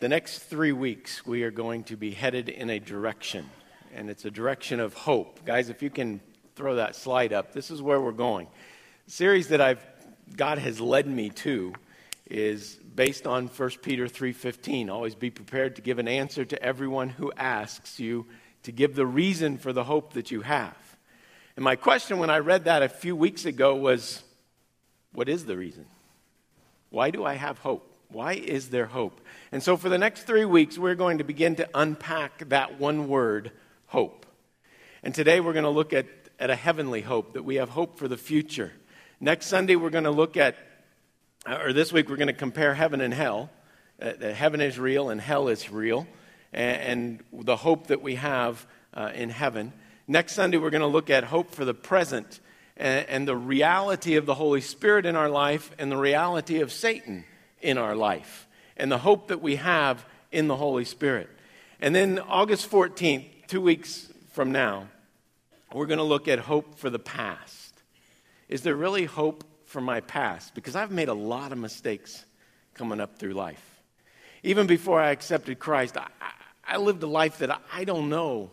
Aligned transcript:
the 0.00 0.08
next 0.08 0.38
three 0.40 0.72
weeks, 0.72 1.26
we 1.26 1.42
are 1.42 1.50
going 1.50 1.84
to 1.84 1.96
be 1.96 2.12
headed 2.12 2.48
in 2.48 2.70
a 2.70 2.78
direction, 2.78 3.48
and 3.92 4.08
it's 4.08 4.24
a 4.24 4.30
direction 4.30 4.78
of 4.78 4.94
hope. 4.94 5.44
Guys, 5.44 5.70
if 5.70 5.82
you 5.82 5.90
can 5.90 6.20
throw 6.54 6.76
that 6.76 6.94
slide 6.94 7.32
up, 7.32 7.52
this 7.52 7.70
is 7.70 7.82
where 7.82 8.00
we're 8.00 8.12
going. 8.12 8.46
The 9.06 9.12
series 9.12 9.48
that 9.48 9.60
I've 9.60 9.84
God 10.36 10.58
has 10.58 10.80
led 10.80 11.06
me 11.06 11.30
to 11.30 11.72
is 12.30 12.74
based 12.74 13.26
on 13.26 13.48
1 13.48 13.70
Peter 13.82 14.06
3:15. 14.06 14.90
Always 14.90 15.14
be 15.14 15.30
prepared 15.30 15.76
to 15.76 15.82
give 15.82 15.98
an 15.98 16.08
answer 16.08 16.44
to 16.44 16.62
everyone 16.62 17.08
who 17.08 17.32
asks 17.36 17.98
you 17.98 18.26
to 18.64 18.72
give 18.72 18.94
the 18.94 19.06
reason 19.06 19.56
for 19.56 19.72
the 19.72 19.84
hope 19.84 20.12
that 20.12 20.30
you 20.30 20.42
have. 20.42 20.76
And 21.56 21.64
my 21.64 21.76
question 21.76 22.18
when 22.18 22.30
I 22.30 22.38
read 22.38 22.64
that 22.64 22.82
a 22.82 22.88
few 22.88 23.16
weeks 23.16 23.44
ago 23.44 23.74
was 23.74 24.22
what 25.12 25.28
is 25.28 25.46
the 25.46 25.56
reason? 25.56 25.86
Why 26.90 27.10
do 27.10 27.24
I 27.24 27.34
have 27.34 27.58
hope? 27.58 27.87
Why 28.10 28.32
is 28.32 28.70
there 28.70 28.86
hope? 28.86 29.20
And 29.52 29.62
so, 29.62 29.76
for 29.76 29.90
the 29.90 29.98
next 29.98 30.22
three 30.22 30.46
weeks, 30.46 30.78
we're 30.78 30.94
going 30.94 31.18
to 31.18 31.24
begin 31.24 31.56
to 31.56 31.68
unpack 31.74 32.48
that 32.48 32.80
one 32.80 33.06
word, 33.06 33.52
hope. 33.86 34.24
And 35.02 35.14
today, 35.14 35.40
we're 35.40 35.52
going 35.52 35.64
to 35.64 35.70
look 35.70 35.92
at, 35.92 36.06
at 36.38 36.48
a 36.48 36.56
heavenly 36.56 37.02
hope, 37.02 37.34
that 37.34 37.42
we 37.42 37.56
have 37.56 37.68
hope 37.68 37.98
for 37.98 38.08
the 38.08 38.16
future. 38.16 38.72
Next 39.20 39.46
Sunday, 39.46 39.76
we're 39.76 39.90
going 39.90 40.04
to 40.04 40.10
look 40.10 40.38
at, 40.38 40.56
or 41.46 41.74
this 41.74 41.92
week, 41.92 42.08
we're 42.08 42.16
going 42.16 42.28
to 42.28 42.32
compare 42.32 42.72
heaven 42.72 43.02
and 43.02 43.12
hell. 43.12 43.50
Uh, 44.00 44.32
heaven 44.32 44.62
is 44.62 44.78
real 44.78 45.10
and 45.10 45.20
hell 45.20 45.48
is 45.48 45.70
real, 45.70 46.06
and, 46.52 47.20
and 47.32 47.44
the 47.44 47.56
hope 47.56 47.88
that 47.88 48.00
we 48.00 48.14
have 48.14 48.66
uh, 48.94 49.10
in 49.14 49.28
heaven. 49.28 49.70
Next 50.06 50.32
Sunday, 50.32 50.56
we're 50.56 50.70
going 50.70 50.80
to 50.80 50.86
look 50.86 51.10
at 51.10 51.24
hope 51.24 51.50
for 51.50 51.66
the 51.66 51.74
present 51.74 52.40
and, 52.78 53.06
and 53.06 53.28
the 53.28 53.36
reality 53.36 54.16
of 54.16 54.24
the 54.24 54.34
Holy 54.34 54.62
Spirit 54.62 55.04
in 55.04 55.14
our 55.14 55.28
life 55.28 55.70
and 55.78 55.92
the 55.92 55.96
reality 55.98 56.60
of 56.60 56.72
Satan 56.72 57.24
in 57.60 57.78
our 57.78 57.94
life 57.94 58.48
and 58.76 58.90
the 58.90 58.98
hope 58.98 59.28
that 59.28 59.42
we 59.42 59.56
have 59.56 60.04
in 60.30 60.48
the 60.48 60.56
Holy 60.56 60.84
Spirit. 60.84 61.28
And 61.80 61.94
then 61.94 62.18
August 62.18 62.70
14th, 62.70 63.24
two 63.46 63.60
weeks 63.60 64.08
from 64.32 64.52
now, 64.52 64.88
we're 65.72 65.86
going 65.86 65.98
to 65.98 66.04
look 66.04 66.28
at 66.28 66.38
hope 66.38 66.78
for 66.78 66.90
the 66.90 66.98
past. 66.98 67.82
Is 68.48 68.62
there 68.62 68.74
really 68.74 69.04
hope 69.04 69.44
for 69.66 69.80
my 69.80 70.00
past? 70.00 70.54
Because 70.54 70.74
I've 70.74 70.90
made 70.90 71.08
a 71.08 71.14
lot 71.14 71.52
of 71.52 71.58
mistakes 71.58 72.24
coming 72.74 73.00
up 73.00 73.18
through 73.18 73.34
life. 73.34 73.62
Even 74.42 74.66
before 74.66 75.00
I 75.00 75.10
accepted 75.10 75.58
Christ, 75.58 75.96
I, 75.96 76.06
I 76.66 76.76
lived 76.78 77.02
a 77.02 77.06
life 77.06 77.38
that 77.38 77.60
I 77.72 77.84
don't 77.84 78.08
know, 78.08 78.50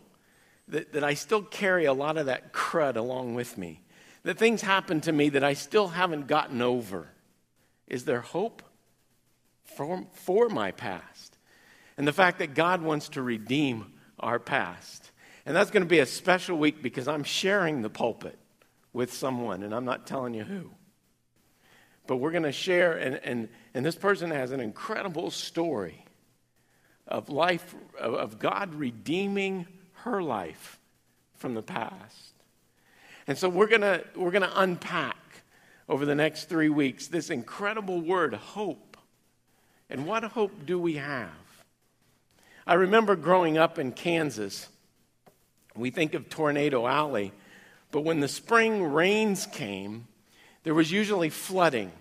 that, 0.68 0.94
that 0.94 1.04
I 1.04 1.14
still 1.14 1.42
carry 1.42 1.86
a 1.86 1.94
lot 1.94 2.18
of 2.18 2.26
that 2.26 2.52
crud 2.52 2.98
along 2.98 3.36
with 3.36 3.58
me. 3.58 3.82
That 4.24 4.38
things 4.38 4.62
happened 4.62 5.04
to 5.04 5.12
me 5.12 5.30
that 5.30 5.44
I 5.44 5.54
still 5.54 5.90
haven't 5.90 6.28
gotten 6.28 6.62
over. 6.62 7.08
Is 7.88 8.06
there 8.06 8.22
hope? 8.22 8.64
For, 9.76 10.06
for 10.14 10.50
my 10.50 10.72
past. 10.72 11.38
And 11.98 12.08
the 12.08 12.14
fact 12.14 12.40
that 12.40 12.56
God 12.56 12.82
wants 12.82 13.10
to 13.10 13.22
redeem 13.22 13.94
our 14.20 14.40
past. 14.40 15.12
And 15.46 15.56
that's 15.56 15.72
going 15.72 15.84
to 15.84 15.90
be 15.90 16.00
a 16.00 16.06
special 16.06 16.58
week 16.58 16.82
because 16.82 17.08
I'm 17.08 17.24
sharing 17.24 17.82
the 17.82 17.90
pulpit 17.90 18.38
with 18.94 19.14
someone, 19.14 19.64
and 19.64 19.74
I'm 19.74 19.86
not 19.86 20.08
telling 20.08 20.34
you 20.34 20.44
who. 20.44 20.72
But 22.08 22.18
we're 22.18 22.32
going 22.32 22.44
to 22.44 22.52
share, 22.52 22.94
and, 22.94 23.20
and, 23.24 23.50
and 23.74 23.86
this 23.86 23.96
person 23.96 24.32
has 24.32 24.52
an 24.52 24.60
incredible 24.60 25.32
story 25.32 26.06
of 27.08 27.30
life, 27.30 27.76
of, 28.00 28.14
of 28.14 28.40
God 28.40 28.74
redeeming 28.74 29.68
her 30.04 30.22
life 30.22 30.80
from 31.36 31.54
the 31.54 31.62
past. 31.62 32.34
And 33.28 33.38
so 33.38 33.50
we're 33.50 33.68
going 33.68 33.82
to 33.82 34.04
we're 34.16 34.32
going 34.32 34.44
to 34.44 34.62
unpack 34.62 35.18
over 35.90 36.06
the 36.06 36.16
next 36.16 36.46
three 36.46 36.70
weeks 36.70 37.08
this 37.08 37.30
incredible 37.30 38.02
word, 38.02 38.34
hope 38.34 38.85
and 39.90 40.06
what 40.06 40.24
hope 40.24 40.66
do 40.66 40.80
we 40.80 40.96
have? 40.96 41.30
I 42.68 42.74
remember 42.74 43.16
growing 43.16 43.58
up 43.58 43.78
in 43.78 43.92
Kansas. 43.92 44.68
We 45.76 45.92
think 45.92 46.14
of 46.14 46.30
Tornado 46.30 46.88
Alley, 46.88 47.32
but 47.92 48.02
when 48.02 48.20
the 48.20 48.28
spring 48.28 48.84
rains 48.84 49.46
came, 49.46 50.08
there 50.64 50.74
was 50.74 50.92
usually 50.92 51.30
flooding. 51.30 51.92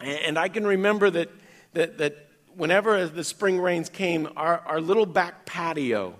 And 0.00 0.38
I 0.38 0.48
can 0.48 0.66
remember 0.66 1.10
that, 1.10 1.30
that, 1.74 1.98
that 1.98 2.28
whenever 2.54 3.06
the 3.06 3.24
spring 3.24 3.60
rains 3.60 3.88
came, 3.88 4.28
our, 4.36 4.60
our 4.60 4.80
little 4.80 5.06
back 5.06 5.46
patio 5.46 6.14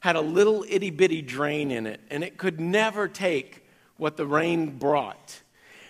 had 0.00 0.16
a 0.16 0.20
little 0.20 0.64
itty 0.68 0.90
bitty 0.90 1.22
drain 1.22 1.70
in 1.70 1.86
it, 1.86 2.00
and 2.10 2.22
it 2.22 2.36
could 2.36 2.60
never 2.60 3.08
take 3.08 3.64
what 3.96 4.16
the 4.16 4.26
rain 4.26 4.78
brought. 4.78 5.40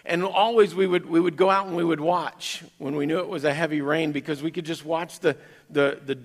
And 0.08 0.24
always 0.24 0.74
we 0.74 0.86
would, 0.86 1.04
we 1.04 1.20
would 1.20 1.36
go 1.36 1.50
out 1.50 1.66
and 1.66 1.76
we 1.76 1.84
would 1.84 2.00
watch 2.00 2.64
when 2.78 2.96
we 2.96 3.04
knew 3.04 3.18
it 3.18 3.28
was 3.28 3.44
a 3.44 3.52
heavy 3.52 3.82
rain 3.82 4.10
because 4.10 4.42
we 4.42 4.50
could 4.50 4.64
just 4.64 4.82
watch 4.82 5.20
the, 5.20 5.36
the, 5.68 6.00
the 6.02 6.18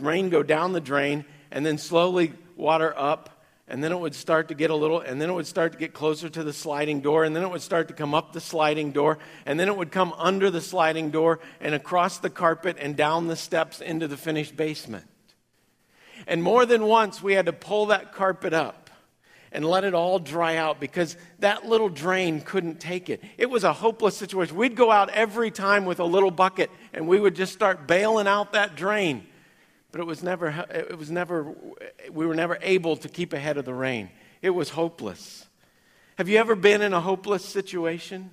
rain 0.00 0.30
go 0.30 0.42
down 0.42 0.72
the 0.72 0.80
drain 0.80 1.24
and 1.52 1.64
then 1.64 1.78
slowly 1.78 2.32
water 2.56 2.92
up. 2.98 3.30
And 3.68 3.82
then 3.84 3.92
it 3.92 4.00
would 4.00 4.16
start 4.16 4.48
to 4.48 4.54
get 4.54 4.70
a 4.70 4.74
little, 4.74 5.00
and 5.00 5.22
then 5.22 5.30
it 5.30 5.32
would 5.32 5.46
start 5.46 5.72
to 5.72 5.78
get 5.78 5.94
closer 5.94 6.28
to 6.28 6.44
the 6.44 6.52
sliding 6.52 7.00
door, 7.00 7.24
and 7.24 7.34
then 7.34 7.42
it 7.42 7.50
would 7.50 7.62
start 7.62 7.88
to 7.88 7.94
come 7.94 8.14
up 8.14 8.34
the 8.34 8.40
sliding 8.40 8.92
door, 8.92 9.18
and 9.46 9.58
then 9.58 9.68
it 9.68 9.76
would 9.76 9.90
come 9.90 10.12
under 10.18 10.50
the 10.50 10.60
sliding 10.60 11.10
door 11.10 11.40
and 11.62 11.74
across 11.74 12.18
the 12.18 12.28
carpet 12.28 12.76
and 12.78 12.94
down 12.94 13.26
the 13.26 13.36
steps 13.36 13.80
into 13.80 14.06
the 14.06 14.18
finished 14.18 14.54
basement. 14.54 15.06
And 16.26 16.42
more 16.42 16.66
than 16.66 16.84
once, 16.84 17.22
we 17.22 17.32
had 17.32 17.46
to 17.46 17.54
pull 17.54 17.86
that 17.86 18.12
carpet 18.12 18.52
up 18.52 18.83
and 19.54 19.64
let 19.64 19.84
it 19.84 19.94
all 19.94 20.18
dry 20.18 20.56
out 20.56 20.80
because 20.80 21.16
that 21.38 21.64
little 21.64 21.88
drain 21.88 22.40
couldn't 22.40 22.80
take 22.80 23.08
it. 23.08 23.22
It 23.38 23.48
was 23.48 23.62
a 23.62 23.72
hopeless 23.72 24.16
situation. 24.16 24.56
We'd 24.56 24.74
go 24.74 24.90
out 24.90 25.10
every 25.10 25.52
time 25.52 25.84
with 25.84 26.00
a 26.00 26.04
little 26.04 26.32
bucket 26.32 26.70
and 26.92 27.06
we 27.06 27.20
would 27.20 27.36
just 27.36 27.52
start 27.52 27.86
bailing 27.86 28.26
out 28.26 28.52
that 28.52 28.74
drain. 28.74 29.24
But 29.92 30.00
it 30.00 30.04
was 30.04 30.24
never, 30.24 30.66
it 30.70 30.98
was 30.98 31.08
never, 31.08 31.54
we 32.10 32.26
were 32.26 32.34
never 32.34 32.58
able 32.62 32.96
to 32.96 33.08
keep 33.08 33.32
ahead 33.32 33.56
of 33.56 33.64
the 33.64 33.72
rain. 33.72 34.10
It 34.42 34.50
was 34.50 34.70
hopeless. 34.70 35.46
Have 36.18 36.28
you 36.28 36.38
ever 36.38 36.56
been 36.56 36.82
in 36.82 36.92
a 36.92 37.00
hopeless 37.00 37.44
situation? 37.44 38.30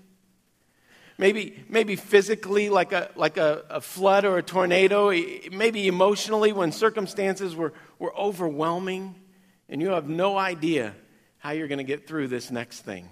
Maybe, 1.20 1.64
maybe 1.70 1.96
physically, 1.96 2.70
like, 2.70 2.94
a, 2.94 3.12
like 3.16 3.38
a, 3.38 3.64
a 3.70 3.80
flood 3.80 4.26
or 4.26 4.40
a 4.40 4.44
tornado, 4.44 5.12
maybe 5.52 5.88
emotionally, 5.88 6.52
when 6.52 6.72
circumstances 6.72 7.56
were, 7.56 7.74
were 8.00 8.16
overwhelming 8.18 9.14
and 9.70 9.82
you 9.82 9.90
have 9.90 10.10
no 10.10 10.36
idea 10.36 10.96
how 11.42 11.50
you're 11.52 11.68
going 11.68 11.80
to 11.80 11.84
get 11.84 12.08
through 12.08 12.28
this 12.28 12.52
next 12.52 12.82
thing. 12.82 13.10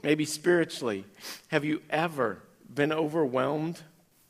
Maybe 0.00 0.24
spiritually, 0.24 1.04
have 1.48 1.64
you 1.64 1.82
ever 1.90 2.40
been 2.72 2.92
overwhelmed 2.92 3.82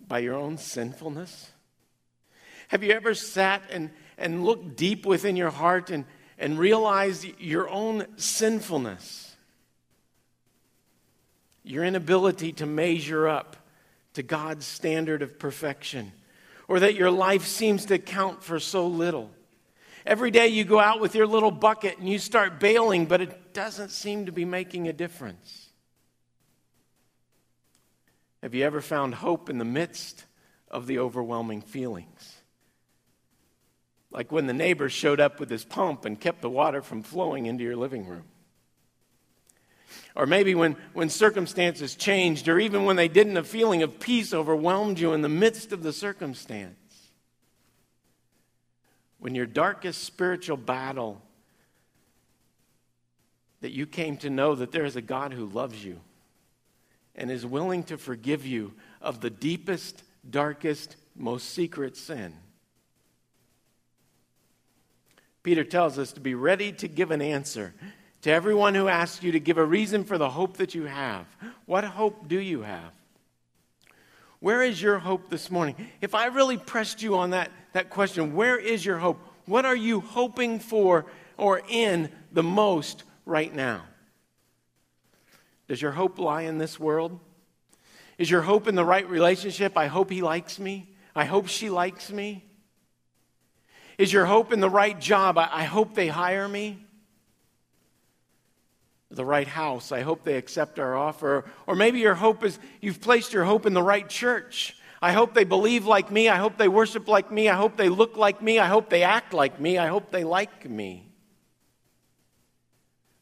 by 0.09 0.21
your 0.21 0.35
own 0.35 0.57
sinfulness? 0.57 1.51
Have 2.69 2.83
you 2.83 2.93
ever 2.93 3.13
sat 3.13 3.63
and, 3.71 3.91
and 4.17 4.45
looked 4.45 4.77
deep 4.77 5.05
within 5.05 5.37
your 5.37 5.51
heart 5.51 5.91
and, 5.91 6.07
and 6.39 6.59
realized 6.59 7.27
your 7.39 7.69
own 7.69 8.07
sinfulness? 8.17 9.37
Your 11.65 11.85
inability 11.85 12.53
to 12.55 12.67
measure 12.67 13.29
up 13.29 13.57
to 14.15 14.23
God's 14.23 14.65
standard 14.65 15.21
of 15.21 15.39
perfection, 15.39 16.13
or 16.67 16.81
that 16.81 16.95
your 16.95 17.11
life 17.11 17.45
seems 17.47 17.85
to 17.87 17.99
count 17.99 18.43
for 18.43 18.59
so 18.59 18.87
little. 18.87 19.31
Every 20.07 20.31
day 20.31 20.49
you 20.49 20.65
go 20.65 20.81
out 20.81 21.01
with 21.01 21.15
your 21.15 21.27
little 21.27 21.51
bucket 21.51 21.99
and 21.99 22.09
you 22.09 22.19
start 22.19 22.59
bailing, 22.59 23.07
but 23.07 23.21
it 23.21 23.53
doesn't 23.53 23.91
seem 23.91 24.27
to 24.27 24.33
be 24.33 24.45
making 24.45 24.89
a 24.89 24.93
difference. 24.93 25.69
Have 28.43 28.55
you 28.55 28.65
ever 28.65 28.81
found 28.81 29.15
hope 29.17 29.51
in 29.51 29.59
the 29.59 29.65
midst 29.65 30.25
of 30.71 30.87
the 30.87 30.99
overwhelming 30.99 31.61
feelings? 31.61 32.37
Like 34.11 34.33
when 34.33 34.47
the 34.47 34.55
neighbor 34.55 34.89
showed 34.89 35.21
up 35.21 35.39
with 35.39 35.51
his 35.51 35.65
pump 35.65 36.05
and 36.05 36.19
kept 36.19 36.41
the 36.41 36.51
water 36.51 36.83
from 36.83 37.03
flowing 37.03 37.47
into 37.47 37.63
your 37.63 37.77
living 37.77 38.07
room. 38.07 38.25
Or 40.17 40.27
maybe 40.27 40.55
when, 40.55 40.77
when 40.95 41.09
circumstances 41.09 41.95
changed, 41.95 42.49
or 42.49 42.59
even 42.59 42.85
when 42.85 42.97
they 42.97 43.09
didn't, 43.09 43.37
a 43.37 43.45
feeling 43.45 43.83
of 43.83 44.01
peace 44.01 44.33
overwhelmed 44.33 44.99
you 44.99 45.13
in 45.13 45.21
the 45.21 45.29
midst 45.29 45.73
of 45.73 45.83
the 45.83 45.93
circumstance 45.93 46.80
when 49.21 49.35
your 49.35 49.47
darkest 49.47 50.03
spiritual 50.03 50.57
battle, 50.57 51.23
that 53.61 53.73
you 53.73 53.87
came 53.87 54.17
to 54.17 54.31
know 54.31 54.55
that 54.55 54.73
there 54.73 54.87
is 54.87 54.97
a 54.97 55.03
God 55.03 55.33
who 55.33 55.47
loves 55.47 55.85
you 55.85 56.01
and 57.15 57.31
is 57.31 57.45
willing 57.45 57.83
to 57.85 57.99
forgive 57.99 58.47
you 58.47 58.73
of 59.03 59.21
the 59.21 59.31
deepest, 59.31 60.03
darkest, 60.29 60.97
most 61.15 61.51
secret 61.51 61.97
sin. 61.97 62.35
Peter 65.43 65.65
tells 65.65 65.99
us 65.99 66.13
to 66.13 66.21
be 66.21 66.35
ready 66.35 66.73
to 66.73 66.89
give 66.89 67.11
an 67.11 67.23
answer 67.23 67.75
to 68.23 68.31
everyone 68.31 68.75
who 68.75 68.89
asks 68.89 69.23
you 69.23 69.33
to 69.33 69.41
give 69.41 69.59
a 69.59 69.65
reason 69.65 70.05
for 70.05 70.19
the 70.19 70.31
hope 70.31 70.57
that 70.59 70.75
you 70.75 70.85
have. 70.85 71.27
What 71.67 71.85
hope 71.85 72.29
do 72.29 72.39
you 72.39 72.63
have? 72.63 72.93
Where 74.41 74.63
is 74.63 74.81
your 74.81 74.99
hope 74.99 75.29
this 75.29 75.51
morning? 75.51 75.77
If 76.01 76.15
I 76.15 76.27
really 76.27 76.57
pressed 76.57 77.03
you 77.03 77.17
on 77.17 77.31
that, 77.31 77.51
that 77.73 77.91
question, 77.91 78.35
where 78.35 78.59
is 78.59 78.85
your 78.85 78.99
hope? 78.99 79.19
What 79.47 79.65
are 79.65 79.77
you 79.77 80.01
hoping 80.01 80.59
for 80.59 81.07
or 81.37 81.63
in 81.69 82.11
the 82.33 82.43
most 82.43 83.05
right 83.25 83.55
now? 83.55 83.83
Does 85.69 85.81
your 85.81 85.93
hope 85.93 86.19
lie 86.19 86.43
in 86.43 86.59
this 86.59 86.81
world? 86.81 87.19
Is 88.19 88.31
your 88.31 88.43
hope 88.43 88.69
in 88.69 88.75
the 88.75 88.85
right 88.85 89.09
relationship? 89.09 89.79
I 89.79 89.87
hope 89.87 90.11
he 90.11 90.21
likes 90.21 90.59
me. 90.59 90.95
I 91.15 91.25
hope 91.25 91.49
she 91.49 91.71
likes 91.71 92.11
me. 92.11 92.45
Is 93.97 94.13
your 94.13 94.27
hope 94.27 94.53
in 94.53 94.61
the 94.61 94.69
right 94.69 94.99
job? 94.99 95.39
I, 95.39 95.49
I 95.51 95.65
hope 95.65 95.95
they 95.95 96.09
hire 96.09 96.49
me. 96.49 96.85
The 99.11 99.25
right 99.25 99.47
house. 99.47 99.93
I 99.93 100.03
hope 100.03 100.25
they 100.25 100.37
accept 100.37 100.79
our 100.79 100.97
offer. 100.97 101.45
Or 101.67 101.75
maybe 101.75 102.01
your 102.01 102.15
hope 102.15 102.45
is 102.45 102.59
you've 102.81 103.01
placed 103.01 103.33
your 103.33 103.45
hope 103.45 103.65
in 103.67 103.73
the 103.75 103.83
right 103.83 104.09
church. 104.09 104.77
I 105.03 105.13
hope 105.13 105.33
they 105.33 105.45
believe 105.45 105.87
like 105.87 106.11
me. 106.11 106.29
I 106.29 106.37
hope 106.37 106.59
they 106.59 106.69
worship 106.69 107.09
like 107.09 107.31
me. 107.31 107.49
I 107.49 107.55
hope 107.55 107.77
they 107.77 107.89
look 107.89 108.17
like 108.17 108.43
me. 108.43 108.59
I 108.59 108.67
hope 108.67 108.91
they 108.91 109.03
act 109.03 109.33
like 109.33 109.59
me. 109.59 109.79
I 109.79 109.87
hope 109.87 110.11
they 110.11 110.25
like 110.25 110.69
me. 110.69 111.11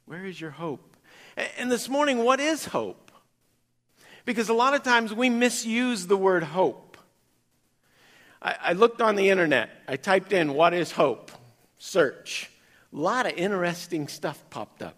Where 0.06 0.24
is 0.24 0.40
your 0.40 0.50
hope? 0.50 0.96
And 1.56 1.70
this 1.70 1.88
morning, 1.88 2.24
what 2.24 2.40
is 2.40 2.64
hope? 2.64 3.12
Because 4.24 4.48
a 4.48 4.54
lot 4.54 4.74
of 4.74 4.82
times 4.82 5.14
we 5.14 5.30
misuse 5.30 6.08
the 6.08 6.16
word 6.16 6.42
hope. 6.42 6.96
I, 8.42 8.56
I 8.60 8.72
looked 8.72 9.00
on 9.00 9.14
the 9.14 9.30
internet. 9.30 9.70
I 9.86 9.96
typed 9.96 10.32
in, 10.32 10.54
What 10.54 10.74
is 10.74 10.90
hope? 10.90 11.30
Search. 11.78 12.50
A 12.92 12.96
lot 12.96 13.26
of 13.26 13.32
interesting 13.32 14.08
stuff 14.08 14.42
popped 14.50 14.82
up. 14.82 14.96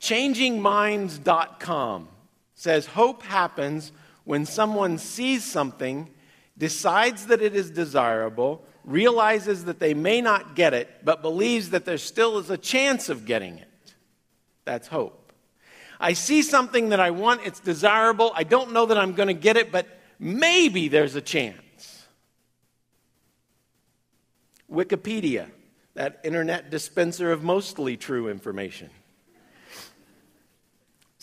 ChangingMinds.com 0.00 2.08
says 2.54 2.86
hope 2.86 3.22
happens 3.22 3.92
when 4.26 4.44
someone 4.44 4.98
sees 4.98 5.44
something, 5.44 6.10
decides 6.58 7.28
that 7.28 7.40
it 7.40 7.54
is 7.54 7.70
desirable, 7.70 8.64
realizes 8.84 9.66
that 9.66 9.78
they 9.78 9.94
may 9.94 10.20
not 10.20 10.56
get 10.56 10.74
it, 10.74 10.90
but 11.04 11.22
believes 11.22 11.70
that 11.70 11.84
there 11.84 11.96
still 11.96 12.36
is 12.38 12.50
a 12.50 12.58
chance 12.58 13.08
of 13.08 13.24
getting 13.24 13.58
it. 13.58 13.94
That's 14.64 14.88
hope. 14.88 15.32
I 16.00 16.14
see 16.14 16.42
something 16.42 16.88
that 16.88 16.98
I 16.98 17.12
want, 17.12 17.46
it's 17.46 17.60
desirable, 17.60 18.32
I 18.34 18.42
don't 18.42 18.72
know 18.72 18.86
that 18.86 18.98
I'm 18.98 19.12
going 19.12 19.28
to 19.28 19.34
get 19.34 19.56
it, 19.56 19.70
but 19.70 19.86
maybe 20.18 20.88
there's 20.88 21.14
a 21.14 21.20
chance. 21.20 22.04
Wikipedia, 24.68 25.48
that 25.94 26.20
internet 26.24 26.68
dispenser 26.68 27.30
of 27.30 27.44
mostly 27.44 27.96
true 27.96 28.28
information, 28.28 28.90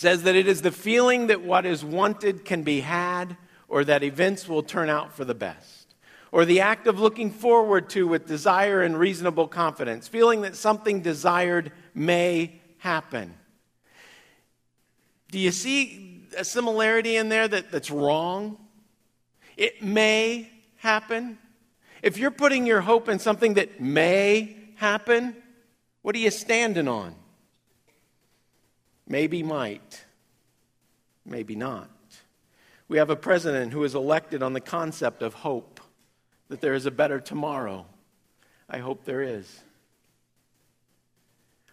says 0.04 0.24
that 0.24 0.36
it 0.36 0.50
is 0.50 0.62
the 0.62 0.72
feeling 0.72 1.28
that 1.28 1.42
what 1.44 1.66
is 1.66 1.82
wanted 1.82 2.44
can 2.44 2.62
be 2.62 2.82
had 2.82 3.38
or 3.70 3.86
that 3.86 4.04
events 4.04 4.50
will 4.50 4.62
turn 4.62 4.90
out 4.90 5.14
for 5.16 5.24
the 5.24 5.34
best, 5.34 5.96
or 6.30 6.44
the 6.44 6.60
act 6.60 6.88
of 6.88 7.00
looking 7.00 7.32
forward 7.32 7.90
to 7.90 8.06
with 8.06 8.28
desire 8.28 8.82
and 8.82 9.00
reasonable 9.00 9.48
confidence, 9.48 10.10
feeling 10.10 10.42
that 10.42 10.58
something 10.58 11.00
desired 11.00 11.72
may 11.96 12.60
happen. 12.80 13.34
Do 15.32 15.40
you 15.40 15.52
see 15.52 16.28
a 16.38 16.44
similarity 16.44 17.16
in 17.16 17.30
there 17.30 17.48
that, 17.48 17.72
that's 17.72 17.90
wrong? 17.90 18.58
It 19.56 19.82
may 19.82 20.50
happen. 20.76 21.38
If 22.02 22.18
you're 22.18 22.30
putting 22.30 22.66
your 22.66 22.82
hope 22.82 23.08
in 23.08 23.20
something 23.20 23.54
that 23.54 23.80
may 23.80 24.58
happen, 24.76 25.38
what 26.02 26.14
are 26.14 26.20
you 26.20 26.30
standing 26.30 26.90
on? 26.90 27.16
Maybe 29.14 29.44
might, 29.44 30.04
maybe 31.24 31.56
not. 31.56 31.92
We 32.88 32.98
have 32.98 33.12
a 33.12 33.16
president 33.16 33.72
who 33.72 33.84
is 33.84 33.94
elected 33.94 34.42
on 34.42 34.54
the 34.54 34.60
concept 34.60 35.22
of 35.22 35.36
hope, 35.36 35.80
that 36.50 36.62
there 36.62 36.74
is 36.74 36.88
a 36.88 36.92
better 36.92 37.20
tomorrow. 37.20 37.86
I 38.68 38.80
hope 38.80 39.06
there 39.06 39.22
is. 39.22 39.62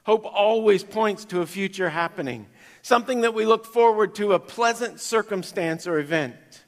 Hope 0.02 0.26
always 0.26 0.84
points 0.84 1.24
to 1.24 1.40
a 1.40 1.46
future 1.46 1.88
happening, 1.88 2.46
something 2.82 3.22
that 3.22 3.32
we 3.32 3.46
look 3.46 3.64
forward 3.64 4.14
to, 4.16 4.34
a 4.34 4.38
pleasant 4.38 5.00
circumstance 5.00 5.86
or 5.86 5.98
event. 5.98 6.66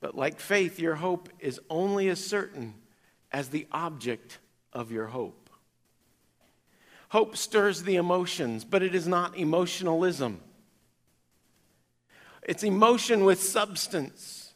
But 0.00 0.14
like 0.14 0.38
faith, 0.38 0.78
your 0.78 0.94
hope 0.94 1.28
is 1.40 1.58
only 1.68 2.08
as 2.10 2.24
certain 2.24 2.74
as 3.32 3.48
the 3.48 3.66
object 3.72 4.38
of 4.72 4.92
your 4.92 5.06
hope. 5.06 5.39
Hope 7.10 7.36
stirs 7.36 7.82
the 7.82 7.96
emotions, 7.96 8.64
but 8.64 8.82
it 8.82 8.94
is 8.94 9.06
not 9.06 9.36
emotionalism. 9.36 10.40
It's 12.42 12.62
emotion 12.62 13.24
with 13.24 13.42
substance. 13.42 14.54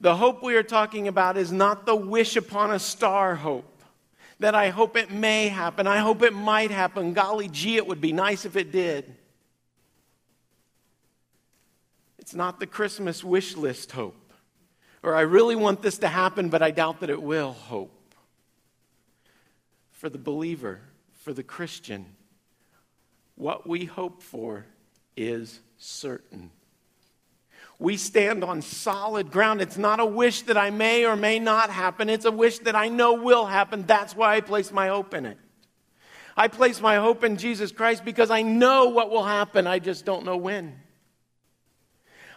The 0.00 0.16
hope 0.16 0.42
we 0.42 0.56
are 0.56 0.62
talking 0.62 1.08
about 1.08 1.36
is 1.36 1.52
not 1.52 1.86
the 1.86 1.96
wish 1.96 2.36
upon 2.36 2.72
a 2.72 2.78
star 2.78 3.36
hope. 3.36 3.82
That 4.40 4.54
I 4.54 4.70
hope 4.70 4.96
it 4.96 5.10
may 5.10 5.48
happen. 5.48 5.86
I 5.86 5.98
hope 5.98 6.22
it 6.22 6.32
might 6.32 6.70
happen. 6.70 7.12
Golly 7.12 7.48
gee, 7.48 7.76
it 7.76 7.86
would 7.86 8.00
be 8.00 8.12
nice 8.12 8.44
if 8.44 8.56
it 8.56 8.72
did. 8.72 9.14
It's 12.18 12.34
not 12.34 12.58
the 12.58 12.66
Christmas 12.66 13.22
wish 13.22 13.56
list 13.56 13.92
hope 13.92 14.20
or 15.02 15.14
I 15.14 15.22
really 15.22 15.56
want 15.56 15.82
this 15.82 15.98
to 15.98 16.08
happen, 16.08 16.48
but 16.48 16.62
I 16.62 16.70
doubt 16.70 17.00
that 17.00 17.10
it 17.10 17.22
will 17.22 17.52
hope. 17.52 18.14
For 19.92 20.08
the 20.08 20.18
believer, 20.18 20.80
for 21.20 21.32
the 21.32 21.42
Christian, 21.42 22.06
what 23.36 23.68
we 23.68 23.84
hope 23.84 24.22
for 24.22 24.66
is 25.16 25.60
certain. 25.76 26.50
We 27.78 27.96
stand 27.96 28.42
on 28.42 28.62
solid 28.62 29.30
ground. 29.30 29.60
It's 29.60 29.78
not 29.78 30.00
a 30.00 30.06
wish 30.06 30.42
that 30.42 30.56
I 30.56 30.70
may 30.70 31.06
or 31.06 31.16
may 31.16 31.38
not 31.38 31.70
happen. 31.70 32.10
It's 32.10 32.24
a 32.24 32.30
wish 32.30 32.58
that 32.60 32.74
I 32.74 32.88
know 32.88 33.14
will 33.14 33.46
happen. 33.46 33.84
That's 33.86 34.16
why 34.16 34.36
I 34.36 34.40
place 34.40 34.72
my 34.72 34.88
hope 34.88 35.14
in 35.14 35.26
it. 35.26 35.38
I 36.36 36.48
place 36.48 36.80
my 36.80 36.96
hope 36.96 37.22
in 37.22 37.36
Jesus 37.36 37.70
Christ 37.70 38.04
because 38.04 38.30
I 38.30 38.42
know 38.42 38.88
what 38.88 39.10
will 39.10 39.24
happen. 39.24 39.66
I 39.66 39.78
just 39.78 40.04
don't 40.04 40.24
know 40.24 40.36
when. 40.36 40.78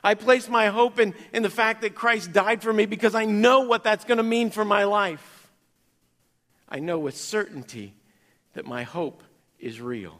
I 0.03 0.15
place 0.15 0.49
my 0.49 0.67
hope 0.67 0.99
in, 0.99 1.13
in 1.31 1.43
the 1.43 1.49
fact 1.49 1.81
that 1.81 1.95
Christ 1.95 2.33
died 2.33 2.61
for 2.61 2.73
me 2.73 2.85
because 2.85 3.15
I 3.15 3.23
know 3.23 3.61
what 3.61 3.85
that's 3.85 4.03
going 4.03 4.17
to 4.17 4.23
mean 4.23 4.49
for 4.49 4.65
my 4.65 4.83
life. 4.83 5.51
I 6.67 6.79
know 6.79 6.99
with 6.99 7.15
certainty 7.15 7.93
that 8.53 8.65
my 8.65 8.83
hope 8.83 9.23
is 9.59 9.81
real. 9.81 10.19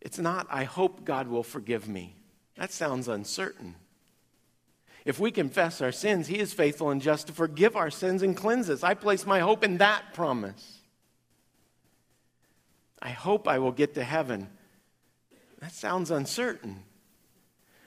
It's 0.00 0.18
not, 0.18 0.46
I 0.50 0.64
hope 0.64 1.04
God 1.04 1.28
will 1.28 1.42
forgive 1.42 1.88
me. 1.88 2.16
That 2.56 2.72
sounds 2.72 3.08
uncertain. 3.08 3.74
If 5.04 5.18
we 5.18 5.30
confess 5.30 5.80
our 5.80 5.92
sins, 5.92 6.26
He 6.26 6.38
is 6.38 6.52
faithful 6.52 6.90
and 6.90 7.00
just 7.00 7.26
to 7.26 7.32
forgive 7.32 7.76
our 7.76 7.90
sins 7.90 8.22
and 8.22 8.36
cleanse 8.36 8.68
us. 8.68 8.82
I 8.82 8.94
place 8.94 9.26
my 9.26 9.40
hope 9.40 9.64
in 9.64 9.78
that 9.78 10.14
promise. 10.14 10.78
I 13.00 13.10
hope 13.10 13.48
I 13.48 13.58
will 13.58 13.72
get 13.72 13.94
to 13.94 14.04
heaven. 14.04 14.48
That 15.60 15.72
sounds 15.72 16.10
uncertain. 16.10 16.82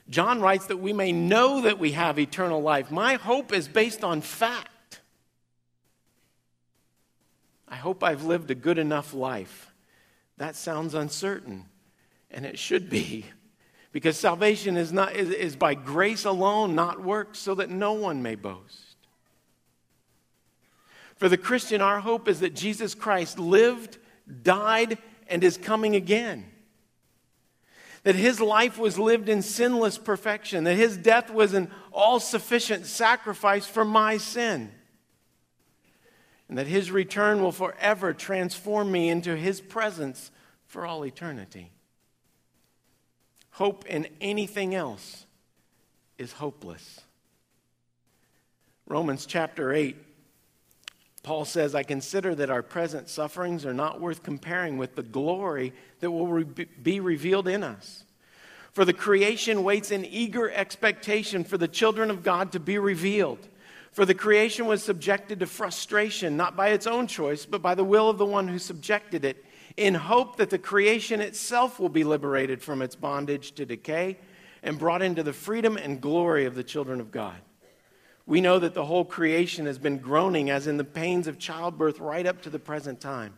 John 0.09 0.41
writes 0.41 0.67
that 0.67 0.77
we 0.77 0.91
may 0.91 1.11
know 1.11 1.61
that 1.61 1.79
we 1.79 1.91
have 1.91 2.19
eternal 2.19 2.61
life. 2.61 2.91
My 2.91 3.15
hope 3.15 3.53
is 3.53 3.67
based 3.67 4.03
on 4.03 4.21
fact. 4.21 4.69
I 7.73 7.77
hope 7.77 8.03
I've 8.03 8.23
lived 8.23 8.51
a 8.51 8.55
good 8.55 8.77
enough 8.77 9.15
life. 9.15 9.73
That 10.37 10.55
sounds 10.55 10.93
uncertain, 10.93 11.65
and 12.29 12.45
it 12.45 12.59
should 12.59 12.87
be. 12.87 13.25
Because 13.91 14.15
salvation 14.15 14.77
is, 14.77 14.93
not, 14.93 15.15
is, 15.15 15.31
is 15.31 15.55
by 15.55 15.73
grace 15.73 16.23
alone, 16.23 16.75
not 16.75 17.03
works, 17.03 17.39
so 17.39 17.55
that 17.55 17.71
no 17.71 17.93
one 17.93 18.21
may 18.21 18.35
boast. 18.35 18.95
For 21.15 21.27
the 21.27 21.35
Christian, 21.35 21.81
our 21.81 21.99
hope 21.99 22.27
is 22.27 22.41
that 22.41 22.53
Jesus 22.53 22.93
Christ 22.93 23.39
lived, 23.39 23.97
died, 24.43 24.99
and 25.27 25.43
is 25.43 25.57
coming 25.57 25.95
again 25.95 26.45
that 28.03 28.15
his 28.15 28.41
life 28.41 28.77
was 28.77 28.99
lived 28.99 29.29
in 29.29 29.41
sinless 29.41 29.97
perfection, 29.97 30.65
that 30.65 30.75
his 30.75 30.97
death 30.97 31.31
was 31.31 31.53
an 31.53 31.71
all 31.93 32.19
sufficient 32.19 32.85
sacrifice 32.85 33.65
for 33.65 33.85
my 33.85 34.17
sin, 34.17 34.69
and 36.53 36.59
that 36.59 36.67
his 36.67 36.91
return 36.91 37.41
will 37.41 37.51
forever 37.51 38.13
transform 38.13 38.91
me 38.91 39.09
into 39.09 39.35
his 39.35 39.59
presence 39.59 40.29
for 40.67 40.85
all 40.85 41.03
eternity. 41.03 41.71
Hope 43.53 43.87
in 43.87 44.07
anything 44.21 44.75
else 44.75 45.25
is 46.19 46.33
hopeless. 46.33 47.01
Romans 48.85 49.25
chapter 49.25 49.73
8 49.73 49.97
Paul 51.23 51.43
says, 51.45 51.73
I 51.73 51.81
consider 51.81 52.35
that 52.35 52.51
our 52.51 52.61
present 52.61 53.09
sufferings 53.09 53.65
are 53.65 53.73
not 53.73 53.99
worth 53.99 54.21
comparing 54.21 54.77
with 54.77 54.93
the 54.93 55.01
glory 55.01 55.73
that 56.01 56.11
will 56.11 56.27
re- 56.27 56.67
be 56.83 56.99
revealed 56.99 57.47
in 57.47 57.63
us. 57.63 58.03
For 58.73 58.85
the 58.85 58.93
creation 58.93 59.63
waits 59.63 59.89
in 59.89 60.05
eager 60.05 60.51
expectation 60.51 61.45
for 61.45 61.57
the 61.57 61.67
children 61.67 62.11
of 62.11 62.21
God 62.21 62.51
to 62.51 62.59
be 62.59 62.77
revealed. 62.77 63.47
For 63.93 64.05
the 64.05 64.15
creation 64.15 64.65
was 64.65 64.83
subjected 64.83 65.39
to 65.39 65.45
frustration, 65.45 66.35
not 66.35 66.55
by 66.55 66.69
its 66.69 66.87
own 66.87 67.05
choice, 67.05 67.45
but 67.45 67.61
by 67.61 67.75
the 67.75 67.83
will 67.83 68.09
of 68.09 68.17
the 68.17 68.25
one 68.25 68.47
who 68.47 68.57
subjected 68.57 69.23
it, 69.23 69.45
in 69.77 69.93
hope 69.93 70.37
that 70.37 70.49
the 70.49 70.57
creation 70.57 71.21
itself 71.21 71.79
will 71.79 71.89
be 71.89 72.03
liberated 72.03 72.61
from 72.61 72.81
its 72.81 72.95
bondage 72.95 73.53
to 73.53 73.65
decay 73.65 74.17
and 74.63 74.79
brought 74.79 75.03
into 75.03 75.21
the 75.21 75.33
freedom 75.33 75.77
and 75.77 76.01
glory 76.01 76.45
of 76.45 76.55
the 76.55 76.63
children 76.63 76.99
of 76.99 77.11
God. 77.11 77.37
We 78.25 78.41
know 78.41 78.57
that 78.59 78.73
the 78.73 78.85
whole 78.85 79.05
creation 79.05 79.67
has 79.67 79.77
been 79.77 79.99
groaning 79.99 80.49
as 80.49 80.65
in 80.65 80.77
the 80.77 80.83
pains 80.83 81.27
of 81.27 81.37
childbirth 81.37 81.99
right 81.99 82.25
up 82.25 82.41
to 82.43 82.49
the 82.49 82.59
present 82.59 82.99
time. 82.99 83.37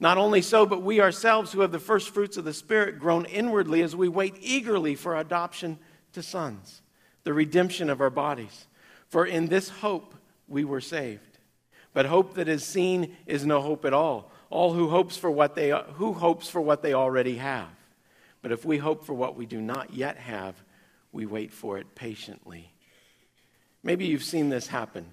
Not 0.00 0.18
only 0.18 0.42
so, 0.42 0.66
but 0.66 0.82
we 0.82 1.00
ourselves 1.00 1.52
who 1.52 1.60
have 1.60 1.72
the 1.72 1.78
first 1.78 2.08
fruits 2.08 2.36
of 2.36 2.44
the 2.44 2.54
Spirit 2.54 2.98
groan 2.98 3.26
inwardly 3.26 3.82
as 3.82 3.94
we 3.94 4.08
wait 4.08 4.34
eagerly 4.40 4.94
for 4.94 5.16
adoption 5.16 5.78
to 6.14 6.22
sons, 6.22 6.82
the 7.22 7.34
redemption 7.34 7.90
of 7.90 8.00
our 8.00 8.10
bodies. 8.10 8.66
For 9.10 9.26
in 9.26 9.48
this 9.48 9.68
hope 9.68 10.14
we 10.48 10.64
were 10.64 10.80
saved. 10.80 11.38
But 11.92 12.06
hope 12.06 12.34
that 12.34 12.48
is 12.48 12.64
seen 12.64 13.16
is 13.26 13.44
no 13.44 13.60
hope 13.60 13.84
at 13.84 13.92
all. 13.92 14.30
All 14.48 14.72
who 14.72 14.88
hopes 14.88 15.16
for 15.16 15.30
what 15.30 15.54
they 15.54 15.70
who 15.94 16.12
hopes 16.12 16.48
for 16.48 16.60
what 16.60 16.82
they 16.82 16.94
already 16.94 17.36
have. 17.36 17.68
But 18.42 18.52
if 18.52 18.64
we 18.64 18.78
hope 18.78 19.04
for 19.04 19.12
what 19.12 19.36
we 19.36 19.46
do 19.46 19.60
not 19.60 19.92
yet 19.92 20.16
have, 20.16 20.54
we 21.12 21.26
wait 21.26 21.52
for 21.52 21.78
it 21.78 21.94
patiently. 21.94 22.72
Maybe 23.82 24.06
you've 24.06 24.24
seen 24.24 24.48
this 24.48 24.66
happen. 24.66 25.06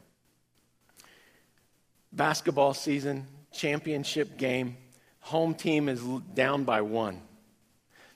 Basketball 2.11 2.73
season, 2.73 3.27
championship 3.51 4.37
game, 4.37 4.77
home 5.19 5.53
team 5.53 5.89
is 5.89 6.01
down 6.33 6.63
by 6.63 6.81
one. 6.81 7.21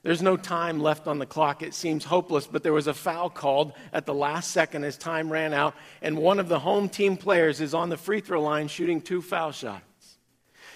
There's 0.04 0.22
no 0.22 0.36
time 0.36 0.80
left 0.80 1.06
on 1.08 1.20
the 1.20 1.28
clock. 1.28 1.62
It 1.62 1.76
seems 1.76 2.06
hopeless, 2.06 2.48
but 2.48 2.64
there 2.64 2.74
was 2.74 2.88
a 2.88 2.94
foul 2.94 3.30
called 3.30 3.74
at 3.94 4.08
the 4.08 4.14
last 4.14 4.52
second 4.52 4.84
as 4.84 4.98
time 4.98 5.32
ran 5.32 5.54
out, 5.54 5.76
and 6.02 6.18
one 6.18 6.40
of 6.40 6.48
the 6.48 6.60
home 6.60 6.90
team 6.90 7.18
players 7.18 7.62
is 7.62 7.74
on 7.74 7.90
the 7.90 7.98
free 7.98 8.20
throw 8.20 8.42
line 8.42 8.68
shooting 8.68 9.00
two 9.02 9.22
foul 9.22 9.52
shots. 9.52 9.84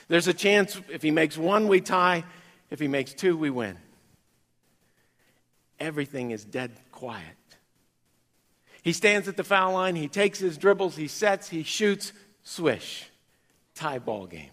There's 0.07 0.27
a 0.27 0.33
chance 0.33 0.79
if 0.89 1.01
he 1.01 1.09
makes 1.09 1.37
one, 1.37 1.67
we 1.67 1.81
tie. 1.81 2.23
If 2.69 2.79
he 2.79 2.87
makes 2.87 3.13
two, 3.13 3.35
we 3.35 3.49
win. 3.49 3.77
Everything 5.79 6.31
is 6.31 6.45
dead 6.45 6.71
quiet. 6.91 7.23
He 8.83 8.93
stands 8.93 9.27
at 9.27 9.35
the 9.35 9.43
foul 9.43 9.73
line, 9.73 9.95
he 9.95 10.07
takes 10.07 10.37
his 10.37 10.57
dribbles, 10.57 10.95
he 10.95 11.07
sets, 11.07 11.49
he 11.49 11.63
shoots, 11.63 12.13
swish. 12.43 13.09
Tie 13.73 13.99
ball 13.99 14.27
game. 14.27 14.51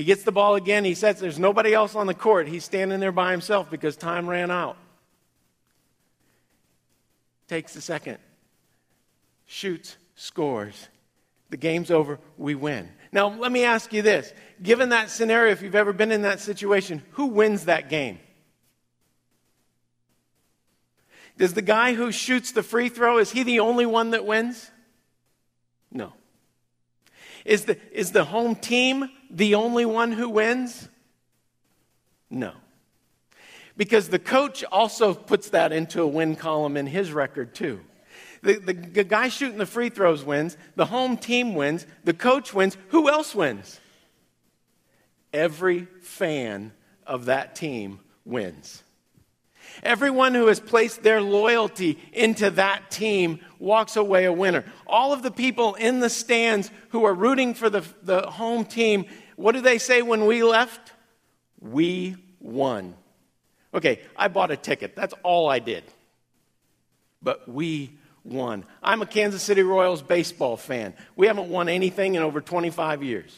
He 0.00 0.04
gets 0.04 0.22
the 0.22 0.32
ball 0.32 0.54
again. 0.54 0.86
He 0.86 0.94
sets. 0.94 1.20
There's 1.20 1.38
nobody 1.38 1.74
else 1.74 1.94
on 1.94 2.06
the 2.06 2.14
court. 2.14 2.48
He's 2.48 2.64
standing 2.64 3.00
there 3.00 3.12
by 3.12 3.32
himself 3.32 3.70
because 3.70 3.98
time 3.98 4.26
ran 4.26 4.50
out. 4.50 4.78
Takes 7.48 7.74
the 7.74 7.82
second. 7.82 8.16
Shoots, 9.44 9.98
scores. 10.14 10.88
The 11.50 11.58
game's 11.58 11.90
over. 11.90 12.18
We 12.38 12.54
win. 12.54 12.88
Now, 13.12 13.28
let 13.28 13.52
me 13.52 13.64
ask 13.64 13.92
you 13.92 14.00
this. 14.00 14.32
Given 14.62 14.88
that 14.88 15.10
scenario, 15.10 15.52
if 15.52 15.60
you've 15.60 15.74
ever 15.74 15.92
been 15.92 16.12
in 16.12 16.22
that 16.22 16.40
situation, 16.40 17.02
who 17.10 17.26
wins 17.26 17.66
that 17.66 17.90
game? 17.90 18.20
Does 21.36 21.52
the 21.52 21.60
guy 21.60 21.92
who 21.92 22.10
shoots 22.10 22.52
the 22.52 22.62
free 22.62 22.88
throw, 22.88 23.18
is 23.18 23.32
he 23.32 23.42
the 23.42 23.60
only 23.60 23.84
one 23.84 24.12
that 24.12 24.24
wins? 24.24 24.70
No. 25.92 26.14
Is 27.44 27.64
the, 27.64 27.78
is 27.92 28.12
the 28.12 28.24
home 28.24 28.54
team 28.54 29.10
the 29.30 29.54
only 29.54 29.84
one 29.84 30.12
who 30.12 30.28
wins? 30.28 30.88
No. 32.28 32.52
Because 33.76 34.08
the 34.08 34.18
coach 34.18 34.62
also 34.70 35.14
puts 35.14 35.50
that 35.50 35.72
into 35.72 36.02
a 36.02 36.06
win 36.06 36.36
column 36.36 36.76
in 36.76 36.86
his 36.86 37.12
record, 37.12 37.54
too. 37.54 37.80
The, 38.42 38.54
the, 38.54 38.72
the, 38.72 39.04
guy 39.04 39.28
shooting 39.28 39.58
the 39.58 39.66
free 39.66 39.90
throws 39.90 40.24
wins, 40.24 40.56
the 40.74 40.86
home 40.86 41.16
team 41.16 41.54
wins, 41.54 41.86
the 42.04 42.14
coach 42.14 42.54
wins. 42.54 42.76
Who 42.88 43.08
else 43.08 43.34
wins? 43.34 43.80
Every 45.32 45.86
fan 46.02 46.72
of 47.06 47.26
that 47.26 47.54
team 47.54 48.00
wins. 48.24 48.82
Everyone 49.82 50.34
who 50.34 50.46
has 50.48 50.60
placed 50.60 51.02
their 51.02 51.20
loyalty 51.20 51.98
into 52.12 52.50
that 52.50 52.90
team 52.90 53.40
walks 53.58 53.96
away 53.96 54.24
a 54.24 54.32
winner. 54.32 54.64
All 54.86 55.12
of 55.12 55.22
the 55.22 55.30
people 55.30 55.74
in 55.74 56.00
the 56.00 56.10
stands 56.10 56.70
who 56.90 57.04
are 57.04 57.14
rooting 57.14 57.54
for 57.54 57.70
the, 57.70 57.84
the 58.02 58.22
home 58.22 58.64
team, 58.64 59.06
what 59.36 59.52
do 59.52 59.60
they 59.60 59.78
say 59.78 60.02
when 60.02 60.26
we 60.26 60.42
left? 60.42 60.92
We 61.60 62.16
won. 62.40 62.94
Okay, 63.72 64.00
I 64.16 64.28
bought 64.28 64.50
a 64.50 64.56
ticket. 64.56 64.96
That's 64.96 65.14
all 65.22 65.48
I 65.48 65.58
did. 65.58 65.84
But 67.22 67.48
we 67.48 67.92
won. 68.24 68.64
I'm 68.82 69.02
a 69.02 69.06
Kansas 69.06 69.42
City 69.42 69.62
Royals 69.62 70.02
baseball 70.02 70.56
fan. 70.56 70.94
We 71.16 71.26
haven't 71.26 71.48
won 71.48 71.68
anything 71.68 72.14
in 72.14 72.22
over 72.22 72.40
25 72.40 73.02
years. 73.02 73.36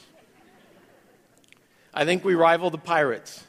I 1.94 2.04
think 2.04 2.24
we 2.24 2.34
rival 2.34 2.70
the 2.70 2.78
Pirates 2.78 3.44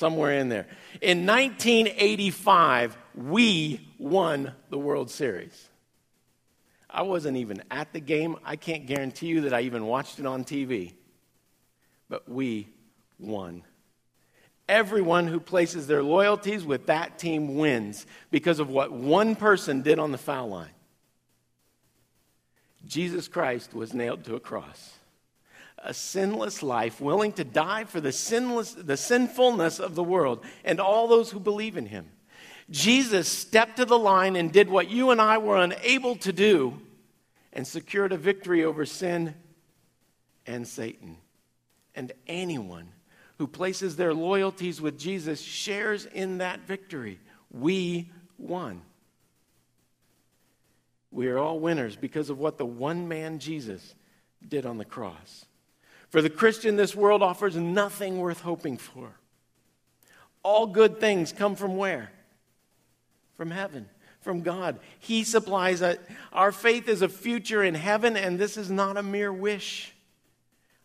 somewhere 0.00 0.32
in 0.32 0.48
there. 0.48 0.66
In 1.02 1.26
1985, 1.26 2.96
we 3.14 3.86
won 3.98 4.52
the 4.70 4.78
World 4.78 5.10
Series. 5.10 5.68
I 6.88 7.02
wasn't 7.02 7.36
even 7.36 7.62
at 7.70 7.92
the 7.92 8.00
game. 8.00 8.36
I 8.44 8.56
can't 8.56 8.86
guarantee 8.86 9.26
you 9.26 9.42
that 9.42 9.54
I 9.54 9.60
even 9.60 9.86
watched 9.86 10.18
it 10.18 10.26
on 10.26 10.44
TV. 10.44 10.94
But 12.08 12.28
we 12.28 12.66
won. 13.18 13.62
Everyone 14.68 15.26
who 15.26 15.38
places 15.38 15.86
their 15.86 16.02
loyalties 16.02 16.64
with 16.64 16.86
that 16.86 17.18
team 17.18 17.56
wins 17.56 18.06
because 18.30 18.58
of 18.58 18.70
what 18.70 18.90
one 18.90 19.36
person 19.36 19.82
did 19.82 19.98
on 19.98 20.12
the 20.12 20.18
foul 20.18 20.48
line. 20.48 20.70
Jesus 22.86 23.28
Christ 23.28 23.74
was 23.74 23.92
nailed 23.92 24.24
to 24.24 24.34
a 24.34 24.40
cross 24.40 24.94
a 25.82 25.94
sinless 25.94 26.62
life, 26.62 27.00
willing 27.00 27.32
to 27.32 27.44
die 27.44 27.84
for 27.84 28.00
the, 28.00 28.12
sinless, 28.12 28.72
the 28.74 28.96
sinfulness 28.96 29.78
of 29.78 29.94
the 29.94 30.02
world 30.02 30.44
and 30.64 30.78
all 30.80 31.08
those 31.08 31.30
who 31.30 31.40
believe 31.40 31.76
in 31.76 31.86
him. 31.86 32.06
Jesus 32.70 33.28
stepped 33.28 33.78
to 33.78 33.84
the 33.84 33.98
line 33.98 34.36
and 34.36 34.52
did 34.52 34.68
what 34.68 34.90
you 34.90 35.10
and 35.10 35.20
I 35.20 35.38
were 35.38 35.56
unable 35.56 36.16
to 36.16 36.32
do 36.32 36.80
and 37.52 37.66
secured 37.66 38.12
a 38.12 38.16
victory 38.16 38.64
over 38.64 38.86
sin 38.86 39.34
and 40.46 40.66
Satan. 40.68 41.16
And 41.94 42.12
anyone 42.26 42.88
who 43.38 43.46
places 43.46 43.96
their 43.96 44.14
loyalties 44.14 44.80
with 44.80 44.98
Jesus 44.98 45.40
shares 45.40 46.04
in 46.04 46.38
that 46.38 46.60
victory. 46.66 47.18
We 47.50 48.10
won. 48.38 48.82
We 51.10 51.26
are 51.28 51.38
all 51.38 51.58
winners 51.58 51.96
because 51.96 52.30
of 52.30 52.38
what 52.38 52.58
the 52.58 52.66
one 52.66 53.08
man 53.08 53.38
Jesus 53.38 53.94
did 54.46 54.64
on 54.64 54.78
the 54.78 54.84
cross. 54.84 55.46
For 56.10 56.20
the 56.20 56.30
Christian, 56.30 56.76
this 56.76 56.94
world 56.94 57.22
offers 57.22 57.56
nothing 57.56 58.18
worth 58.18 58.40
hoping 58.40 58.76
for. 58.76 59.12
All 60.42 60.66
good 60.66 60.98
things 60.98 61.32
come 61.32 61.54
from 61.54 61.76
where? 61.76 62.10
From 63.36 63.50
heaven, 63.50 63.88
from 64.20 64.42
God. 64.42 64.80
He 64.98 65.22
supplies 65.22 65.82
it. 65.82 66.00
Our 66.32 66.50
faith 66.50 66.88
is 66.88 67.02
a 67.02 67.08
future 67.08 67.62
in 67.62 67.74
heaven, 67.74 68.16
and 68.16 68.38
this 68.38 68.56
is 68.56 68.70
not 68.70 68.96
a 68.96 69.02
mere 69.02 69.32
wish. 69.32 69.94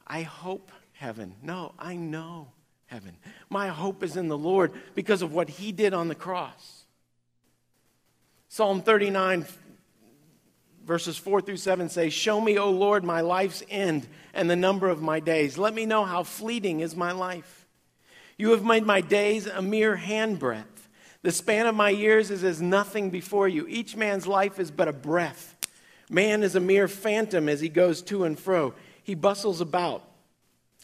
I 0.06 0.22
hope 0.22 0.72
heaven. 0.94 1.36
No, 1.42 1.74
I 1.80 1.96
know 1.96 2.50
heaven. 2.86 3.18
My 3.50 3.68
hope 3.70 4.04
is 4.04 4.18
in 4.18 4.28
the 4.28 4.38
Lord 4.38 4.74
because 4.94 5.24
of 5.24 5.34
what 5.34 5.50
He 5.50 5.72
did 5.72 5.94
on 5.94 6.08
the 6.08 6.16
cross. 6.16 6.86
Psalm 8.48 8.82
39 8.82 9.46
verses 10.86 11.18
4 11.18 11.42
through 11.42 11.58
7 11.58 11.90
say, 11.90 12.10
Show 12.10 12.40
me, 12.40 12.58
O 12.58 12.70
Lord, 12.70 13.04
my 13.04 13.22
life's 13.22 13.64
end 13.70 14.08
and 14.34 14.50
the 14.50 14.56
number 14.56 14.88
of 14.88 15.02
my 15.02 15.20
days. 15.20 15.58
Let 15.58 15.74
me 15.74 15.86
know 15.86 16.06
how 16.06 16.24
fleeting 16.24 16.80
is 16.80 16.96
my 16.96 17.12
life. 17.12 17.68
You 18.38 18.52
have 18.52 18.64
made 18.64 18.86
my 18.86 19.02
days 19.02 19.48
a 19.48 19.62
mere 19.62 19.98
handbreadth. 19.98 20.66
The 21.22 21.32
span 21.32 21.66
of 21.66 21.76
my 21.76 21.90
years 21.90 22.30
is 22.30 22.44
as 22.44 22.62
nothing 22.62 23.10
before 23.10 23.48
you. 23.48 23.66
Each 23.68 23.96
man's 23.96 24.28
life 24.28 24.60
is 24.60 24.70
but 24.70 24.88
a 24.88 24.94
breath. 24.94 25.56
Man 26.10 26.44
is 26.44 26.56
a 26.56 26.60
mere 26.60 26.88
phantom 26.88 27.50
as 27.50 27.62
he 27.62 27.70
goes 27.70 28.02
to 28.04 28.26
and 28.26 28.38
fro. 28.38 28.76
He 29.04 29.16
bustles 29.16 29.60
about, 29.60 30.04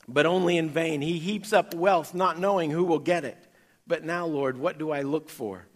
but 0.08 0.26
only 0.26 0.58
in 0.58 0.70
vain. 0.70 1.02
He 1.02 1.20
heaps 1.20 1.54
up 1.54 1.76
wealth, 1.76 2.16
not 2.16 2.40
knowing 2.40 2.72
who 2.72 2.84
will 2.86 3.00
get 3.00 3.24
it. 3.24 3.38
But 3.86 4.04
now, 4.04 4.26
Lord, 4.26 4.58
what 4.58 4.80
do 4.80 4.90
I 4.90 5.02
look 5.02 5.30
for? 5.30 5.68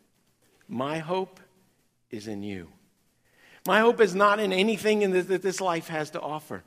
My 0.67 0.97
hope 0.97 1.39
is 2.09 2.27
in 2.27 2.41
you. 2.41 2.69
My 3.65 3.79
hope 3.79 3.99
is 3.99 4.13
not 4.13 4.39
in 4.39 4.53
anything 4.53 5.01
in 5.01 5.11
that 5.11 5.41
this 5.41 5.59
life 5.59 5.87
has 5.87 6.11
to 6.11 6.21
offer. 6.21 6.63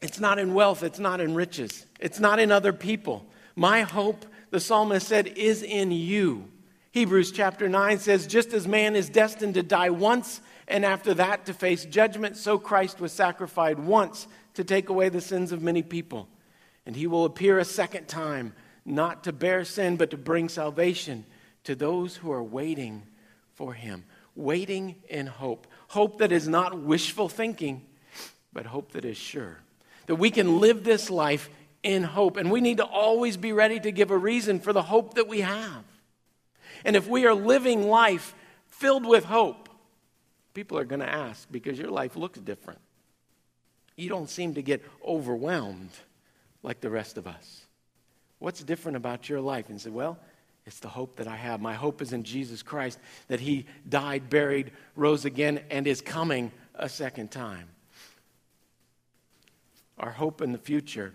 It's 0.00 0.20
not 0.20 0.38
in 0.38 0.54
wealth, 0.54 0.82
it's 0.82 0.98
not 0.98 1.20
in 1.20 1.34
riches, 1.34 1.86
it's 2.00 2.20
not 2.20 2.38
in 2.38 2.52
other 2.52 2.72
people. 2.72 3.26
My 3.56 3.82
hope, 3.82 4.26
the 4.50 4.60
psalmist 4.60 5.06
said, 5.06 5.26
is 5.26 5.62
in 5.62 5.90
you. 5.90 6.48
Hebrews 6.92 7.32
chapter 7.32 7.68
9 7.68 7.98
says, 7.98 8.26
Just 8.26 8.52
as 8.52 8.66
man 8.66 8.96
is 8.96 9.08
destined 9.08 9.54
to 9.54 9.62
die 9.62 9.90
once, 9.90 10.40
and 10.66 10.84
after 10.84 11.14
that 11.14 11.46
to 11.46 11.54
face 11.54 11.84
judgment, 11.84 12.36
so 12.36 12.58
Christ 12.58 13.00
was 13.00 13.12
sacrificed 13.12 13.78
once 13.78 14.26
to 14.54 14.64
take 14.64 14.88
away 14.88 15.08
the 15.08 15.20
sins 15.20 15.52
of 15.52 15.62
many 15.62 15.82
people. 15.82 16.28
And 16.86 16.94
he 16.96 17.06
will 17.06 17.24
appear 17.24 17.58
a 17.58 17.64
second 17.64 18.08
time, 18.08 18.54
not 18.84 19.24
to 19.24 19.32
bear 19.32 19.64
sin, 19.64 19.96
but 19.96 20.10
to 20.10 20.16
bring 20.16 20.48
salvation 20.48 21.24
to 21.64 21.74
those 21.74 22.16
who 22.16 22.32
are 22.32 22.42
waiting 22.42 23.02
for 23.54 23.74
him 23.74 24.04
waiting 24.38 24.94
in 25.08 25.26
hope. 25.26 25.66
Hope 25.88 26.18
that 26.18 26.32
is 26.32 26.48
not 26.48 26.78
wishful 26.78 27.28
thinking, 27.28 27.84
but 28.52 28.64
hope 28.64 28.92
that 28.92 29.04
is 29.04 29.16
sure. 29.16 29.58
That 30.06 30.14
we 30.14 30.30
can 30.30 30.60
live 30.60 30.84
this 30.84 31.10
life 31.10 31.50
in 31.82 32.04
hope. 32.04 32.36
And 32.36 32.50
we 32.50 32.60
need 32.60 32.78
to 32.78 32.84
always 32.84 33.36
be 33.36 33.52
ready 33.52 33.78
to 33.80 33.92
give 33.92 34.10
a 34.10 34.16
reason 34.16 34.60
for 34.60 34.72
the 34.72 34.82
hope 34.82 35.14
that 35.14 35.28
we 35.28 35.40
have. 35.40 35.84
And 36.84 36.96
if 36.96 37.08
we 37.08 37.26
are 37.26 37.34
living 37.34 37.88
life 37.88 38.34
filled 38.68 39.04
with 39.04 39.24
hope, 39.24 39.68
people 40.54 40.78
are 40.78 40.84
going 40.84 41.00
to 41.00 41.08
ask 41.08 41.46
because 41.50 41.78
your 41.78 41.90
life 41.90 42.16
looks 42.16 42.38
different. 42.38 42.80
you 43.96 44.08
don't 44.08 44.30
seem 44.30 44.54
to 44.54 44.62
get 44.62 44.82
overwhelmed 45.04 45.90
like 46.62 46.80
the 46.80 46.88
rest 46.88 47.18
of 47.18 47.26
us. 47.26 47.66
What's 48.38 48.62
different 48.62 48.96
about 48.96 49.28
your 49.28 49.40
life? 49.40 49.68
And 49.68 49.80
say, 49.80 49.90
well, 49.90 50.18
it's 50.68 50.80
the 50.80 50.88
hope 50.88 51.16
that 51.16 51.26
I 51.26 51.34
have. 51.34 51.62
My 51.62 51.74
hope 51.74 52.02
is 52.02 52.12
in 52.12 52.24
Jesus 52.24 52.62
Christ, 52.62 52.98
that 53.28 53.40
He 53.40 53.64
died, 53.88 54.28
buried, 54.28 54.70
rose 54.94 55.24
again, 55.24 55.60
and 55.70 55.86
is 55.86 56.02
coming 56.02 56.52
a 56.74 56.90
second 56.90 57.30
time. 57.30 57.68
Our 59.98 60.10
hope 60.10 60.42
in 60.42 60.52
the 60.52 60.58
future 60.58 61.14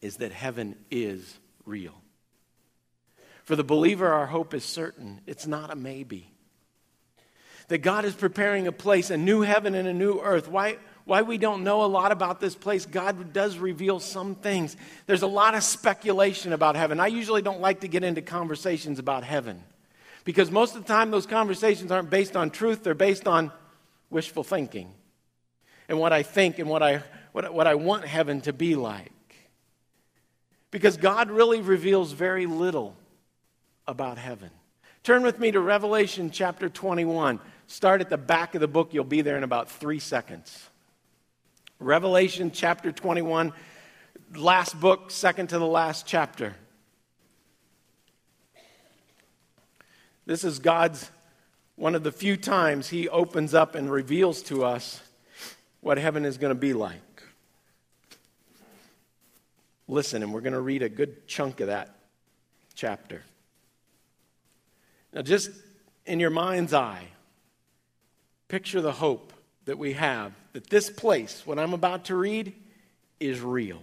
is 0.00 0.16
that 0.16 0.32
heaven 0.32 0.76
is 0.90 1.38
real. 1.66 1.94
For 3.44 3.54
the 3.54 3.62
believer, 3.62 4.08
our 4.08 4.26
hope 4.26 4.54
is 4.54 4.64
certain, 4.64 5.20
it's 5.26 5.46
not 5.46 5.70
a 5.70 5.76
maybe. 5.76 6.30
That 7.68 7.78
God 7.78 8.06
is 8.06 8.14
preparing 8.14 8.66
a 8.66 8.72
place, 8.72 9.10
a 9.10 9.18
new 9.18 9.42
heaven 9.42 9.74
and 9.74 9.86
a 9.86 9.94
new 9.94 10.20
earth. 10.20 10.48
Why? 10.48 10.78
Why 11.04 11.22
we 11.22 11.36
don't 11.36 11.64
know 11.64 11.84
a 11.84 11.86
lot 11.86 12.12
about 12.12 12.40
this 12.40 12.54
place, 12.54 12.86
God 12.86 13.32
does 13.32 13.58
reveal 13.58 14.00
some 14.00 14.34
things. 14.34 14.76
There's 15.06 15.22
a 15.22 15.26
lot 15.26 15.54
of 15.54 15.62
speculation 15.62 16.52
about 16.52 16.76
heaven. 16.76 16.98
I 16.98 17.08
usually 17.08 17.42
don't 17.42 17.60
like 17.60 17.80
to 17.80 17.88
get 17.88 18.04
into 18.04 18.22
conversations 18.22 18.98
about 18.98 19.22
heaven 19.22 19.62
because 20.24 20.50
most 20.50 20.74
of 20.74 20.82
the 20.82 20.88
time 20.88 21.10
those 21.10 21.26
conversations 21.26 21.92
aren't 21.92 22.08
based 22.08 22.36
on 22.36 22.50
truth, 22.50 22.82
they're 22.82 22.94
based 22.94 23.28
on 23.28 23.52
wishful 24.08 24.44
thinking 24.44 24.92
and 25.88 25.98
what 25.98 26.12
I 26.12 26.22
think 26.22 26.58
and 26.58 26.68
what 26.68 26.82
I, 26.82 27.02
what, 27.32 27.52
what 27.52 27.66
I 27.66 27.74
want 27.74 28.06
heaven 28.06 28.40
to 28.42 28.54
be 28.54 28.74
like. 28.74 29.10
Because 30.70 30.96
God 30.96 31.30
really 31.30 31.60
reveals 31.60 32.12
very 32.12 32.46
little 32.46 32.96
about 33.86 34.16
heaven. 34.16 34.50
Turn 35.02 35.22
with 35.22 35.38
me 35.38 35.52
to 35.52 35.60
Revelation 35.60 36.30
chapter 36.30 36.70
21. 36.70 37.38
Start 37.66 38.00
at 38.00 38.08
the 38.08 38.16
back 38.16 38.54
of 38.54 38.62
the 38.62 38.68
book. 38.68 38.94
You'll 38.94 39.04
be 39.04 39.20
there 39.20 39.36
in 39.36 39.44
about 39.44 39.70
three 39.70 39.98
seconds. 39.98 40.70
Revelation 41.80 42.52
chapter 42.52 42.92
21, 42.92 43.52
last 44.36 44.78
book, 44.80 45.10
second 45.10 45.48
to 45.48 45.58
the 45.58 45.66
last 45.66 46.06
chapter. 46.06 46.54
This 50.24 50.44
is 50.44 50.60
God's 50.60 51.10
one 51.76 51.96
of 51.96 52.04
the 52.04 52.12
few 52.12 52.36
times 52.36 52.88
He 52.88 53.08
opens 53.08 53.54
up 53.54 53.74
and 53.74 53.90
reveals 53.90 54.40
to 54.44 54.64
us 54.64 55.02
what 55.80 55.98
heaven 55.98 56.24
is 56.24 56.38
going 56.38 56.52
to 56.52 56.58
be 56.58 56.72
like. 56.72 57.00
Listen, 59.88 60.22
and 60.22 60.32
we're 60.32 60.40
going 60.40 60.54
to 60.54 60.60
read 60.60 60.82
a 60.82 60.88
good 60.88 61.26
chunk 61.26 61.60
of 61.60 61.66
that 61.66 61.94
chapter. 62.74 63.22
Now, 65.12 65.22
just 65.22 65.50
in 66.06 66.20
your 66.20 66.30
mind's 66.30 66.72
eye, 66.72 67.08
picture 68.48 68.80
the 68.80 68.92
hope 68.92 69.33
that 69.64 69.78
we 69.78 69.94
have 69.94 70.32
that 70.52 70.68
this 70.70 70.90
place, 70.90 71.42
what 71.46 71.58
I'm 71.58 71.74
about 71.74 72.06
to 72.06 72.16
read, 72.16 72.52
is 73.20 73.40
real. 73.40 73.82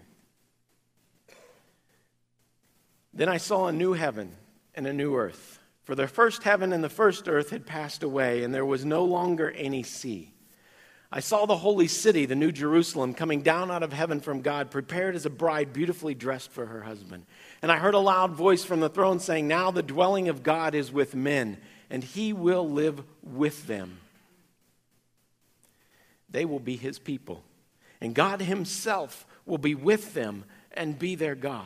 Then 3.13 3.29
I 3.29 3.37
saw 3.37 3.67
a 3.67 3.73
new 3.73 3.93
heaven 3.93 4.31
and 4.73 4.87
a 4.87 4.93
new 4.93 5.15
earth. 5.15 5.59
For 5.83 5.95
the 5.95 6.07
first 6.07 6.43
heaven 6.43 6.71
and 6.71 6.83
the 6.83 6.89
first 6.89 7.27
earth 7.27 7.49
had 7.49 7.65
passed 7.65 8.03
away, 8.03 8.43
and 8.43 8.53
there 8.53 8.65
was 8.65 8.85
no 8.85 9.03
longer 9.03 9.51
any 9.51 9.83
sea. 9.83 10.31
I 11.11 11.19
saw 11.19 11.45
the 11.45 11.57
holy 11.57 11.87
city, 11.87 12.25
the 12.25 12.35
new 12.35 12.53
Jerusalem, 12.53 13.13
coming 13.13 13.41
down 13.41 13.69
out 13.69 13.83
of 13.83 13.91
heaven 13.91 14.21
from 14.21 14.41
God, 14.41 14.71
prepared 14.71 15.15
as 15.15 15.25
a 15.25 15.29
bride 15.29 15.73
beautifully 15.73 16.15
dressed 16.15 16.51
for 16.51 16.65
her 16.65 16.81
husband. 16.81 17.25
And 17.61 17.69
I 17.69 17.77
heard 17.77 17.95
a 17.95 17.99
loud 17.99 18.31
voice 18.31 18.63
from 18.63 18.79
the 18.79 18.87
throne 18.87 19.19
saying, 19.19 19.47
Now 19.47 19.71
the 19.71 19.83
dwelling 19.83 20.29
of 20.29 20.43
God 20.43 20.73
is 20.73 20.89
with 20.89 21.13
men, 21.13 21.57
and 21.89 22.01
he 22.01 22.31
will 22.31 22.69
live 22.69 23.03
with 23.23 23.67
them 23.67 23.97
they 26.31 26.45
will 26.45 26.59
be 26.59 26.75
his 26.75 26.99
people. 26.99 27.43
And 27.99 28.15
God 28.15 28.41
himself 28.41 29.25
will 29.45 29.57
be 29.57 29.75
with 29.75 30.13
them 30.13 30.45
and 30.71 30.97
be 30.97 31.15
their 31.15 31.35
God. 31.35 31.65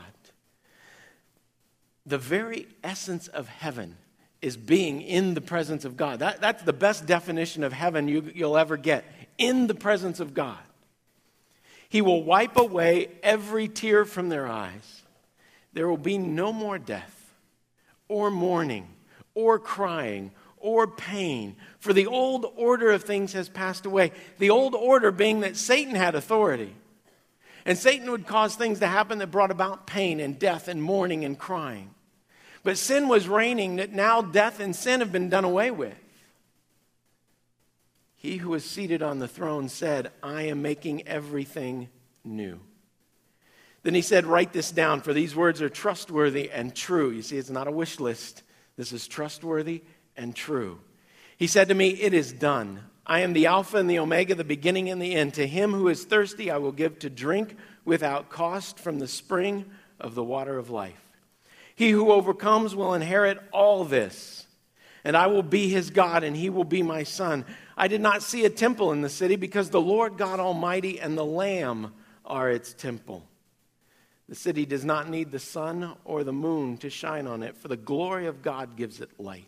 The 2.06 2.18
very 2.18 2.68
essence 2.84 3.28
of 3.28 3.48
heaven 3.48 3.98
is 4.42 4.58
being 4.58 5.02
in 5.02 5.34
the 5.34 5.42
presence 5.42 5.86
of 5.86 5.98
God. 5.98 6.20
That, 6.20 6.40
that's 6.40 6.64
the 6.64 6.74
best 6.74 7.06
definition 7.06 7.64
of 7.64 7.74
heaven 7.74 8.08
you, 8.08 8.32
you'll 8.36 8.58
ever 8.58 8.78
get 8.78 9.06
in 9.38 9.68
the 9.68 9.76
presence 9.76 10.20
of 10.20 10.34
God. 10.34 10.60
He 11.90 12.02
will 12.02 12.24
wipe 12.24 12.58
away 12.58 13.10
every 13.24 13.68
tear 13.68 14.06
from 14.06 14.30
their 14.30 14.48
eyes. 14.48 15.04
There 15.74 15.88
will 15.88 15.98
be 15.98 16.18
no 16.18 16.54
more 16.54 16.78
death, 16.78 17.34
or 18.08 18.30
mourning, 18.30 18.88
or 19.34 19.60
crying, 19.60 20.32
or 20.66 20.88
pain, 20.88 21.56
for 21.78 21.94
the 21.94 22.08
old 22.08 22.52
order 22.56 22.90
of 22.90 23.04
things 23.04 23.34
has 23.34 23.48
passed 23.48 23.86
away. 23.86 24.12
The 24.40 24.50
old 24.50 24.74
order 24.74 25.12
being 25.12 25.42
that 25.42 25.56
Satan 25.56 25.94
had 25.94 26.16
authority. 26.16 26.74
And 27.68 27.78
Satan 27.78 28.10
would 28.10 28.26
cause 28.26 28.56
things 28.56 28.80
to 28.80 28.88
happen 28.88 29.20
that 29.20 29.28
brought 29.30 29.52
about 29.52 29.86
pain 29.86 30.20
and 30.20 30.40
death 30.40 30.68
and 30.68 30.82
mourning 30.82 31.24
and 31.24 31.38
crying. 31.38 31.92
But 32.64 32.80
sin 32.80 33.08
was 33.08 33.28
reigning, 33.28 33.76
that 33.76 33.94
now 33.94 34.24
death 34.24 34.60
and 34.60 34.76
sin 34.76 35.02
have 35.02 35.12
been 35.12 35.30
done 35.30 35.46
away 35.46 35.70
with. 35.70 35.96
He 38.16 38.38
who 38.38 38.50
was 38.50 38.66
seated 38.66 39.04
on 39.04 39.20
the 39.20 39.28
throne 39.28 39.70
said, 39.70 40.12
I 40.24 40.44
am 40.44 40.64
making 40.64 41.08
everything 41.08 41.90
new. 42.24 42.60
Then 43.84 43.94
he 43.94 44.02
said, 44.02 44.26
Write 44.26 44.52
this 44.52 44.72
down, 44.72 45.02
for 45.02 45.14
these 45.14 45.36
words 45.36 45.62
are 45.62 45.70
trustworthy 45.70 46.50
and 46.50 46.74
true. 46.74 47.12
You 47.12 47.22
see, 47.22 47.38
it's 47.38 47.52
not 47.52 47.68
a 47.68 47.72
wish 47.72 48.00
list. 48.00 48.42
This 48.78 48.92
is 48.92 49.08
trustworthy 49.08 49.84
and 50.18 50.36
true. 50.36 50.80
He 51.38 51.48
said 51.48 51.68
to 51.68 51.74
me, 51.74 51.90
It 51.90 52.14
is 52.14 52.32
done. 52.32 52.82
I 53.06 53.20
am 53.20 53.34
the 53.34 53.46
Alpha 53.46 53.78
and 53.78 53.90
the 53.90 54.00
Omega, 54.00 54.34
the 54.34 54.44
beginning 54.44 54.90
and 54.90 55.02
the 55.02 55.14
end. 55.14 55.36
To 55.36 55.46
him 55.46 55.74
who 55.74 55.90
is 55.90 56.06
thirsty, 56.06 56.50
I 56.50 56.58
will 56.58 56.72
give 56.72 57.00
to 57.00 57.10
drink 57.10 57.56
without 57.84 58.30
cost 58.30 58.80
from 58.80 58.98
the 58.98 59.08
spring 59.08 59.66
of 60.00 60.16
the 60.16 60.24
water 60.24 60.58
of 60.58 60.72
life. 60.72 61.02
He 61.76 61.92
who 61.92 62.12
overcomes 62.12 62.74
will 62.74 62.94
inherit 62.94 63.40
all 63.52 63.84
this, 63.84 64.48
and 65.04 65.16
I 65.16 65.28
will 65.28 65.44
be 65.44 65.70
his 65.70 65.92
God, 65.92 66.24
and 66.24 66.36
he 66.36 66.50
will 66.50 66.64
be 66.64 66.82
my 66.82 67.04
son. 67.04 67.46
I 67.78 67.88
did 67.88 68.02
not 68.02 68.24
see 68.24 68.46
a 68.46 68.50
temple 68.50 68.92
in 68.92 69.02
the 69.02 69.10
city 69.10 69.36
because 69.36 69.70
the 69.70 69.82
Lord 69.82 70.18
God 70.18 70.40
Almighty 70.40 71.00
and 71.00 71.18
the 71.18 71.26
Lamb 71.26 71.94
are 72.26 72.50
its 72.50 72.74
temple. 72.74 73.24
The 74.28 74.36
city 74.36 74.66
does 74.66 74.84
not 74.84 75.10
need 75.10 75.32
the 75.32 75.38
sun 75.38 75.94
or 76.06 76.24
the 76.24 76.34
moon 76.34 76.78
to 76.78 76.90
shine 76.90 77.28
on 77.28 77.44
it, 77.44 77.56
for 77.56 77.68
the 77.68 77.78
glory 77.78 78.26
of 78.26 78.42
God 78.42 78.76
gives 78.76 79.00
it 79.02 79.20
light 79.20 79.46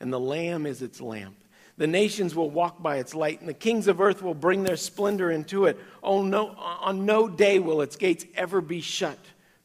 and 0.00 0.12
the 0.12 0.20
Lamb 0.20 0.66
is 0.66 0.82
its 0.82 1.00
lamp. 1.00 1.36
The 1.76 1.86
nations 1.86 2.34
will 2.34 2.50
walk 2.50 2.82
by 2.82 2.96
its 2.96 3.14
light, 3.14 3.38
and 3.40 3.48
the 3.48 3.54
kings 3.54 3.86
of 3.86 4.00
earth 4.00 4.20
will 4.20 4.34
bring 4.34 4.64
their 4.64 4.76
splendor 4.76 5.30
into 5.30 5.66
it. 5.66 5.78
Oh, 6.02 6.22
no, 6.22 6.48
on 6.48 7.06
no 7.06 7.28
day 7.28 7.60
will 7.60 7.82
its 7.82 7.94
gates 7.94 8.26
ever 8.34 8.60
be 8.60 8.80
shut, 8.80 9.18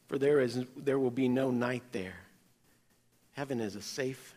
for 0.06 0.16
there, 0.16 0.40
is, 0.40 0.64
there 0.76 0.98
will 0.98 1.10
be 1.10 1.28
no 1.28 1.50
night 1.50 1.82
there. 1.90 2.14
Heaven 3.32 3.60
is 3.60 3.74
a 3.74 3.82
safe 3.82 4.36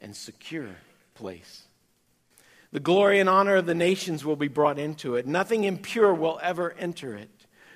and 0.00 0.16
secure 0.16 0.74
place. 1.14 1.64
The 2.72 2.80
glory 2.80 3.20
and 3.20 3.28
honor 3.28 3.56
of 3.56 3.66
the 3.66 3.74
nations 3.74 4.24
will 4.24 4.36
be 4.36 4.48
brought 4.48 4.78
into 4.78 5.16
it. 5.16 5.26
Nothing 5.26 5.64
impure 5.64 6.14
will 6.14 6.38
ever 6.42 6.72
enter 6.78 7.14
it, 7.14 7.30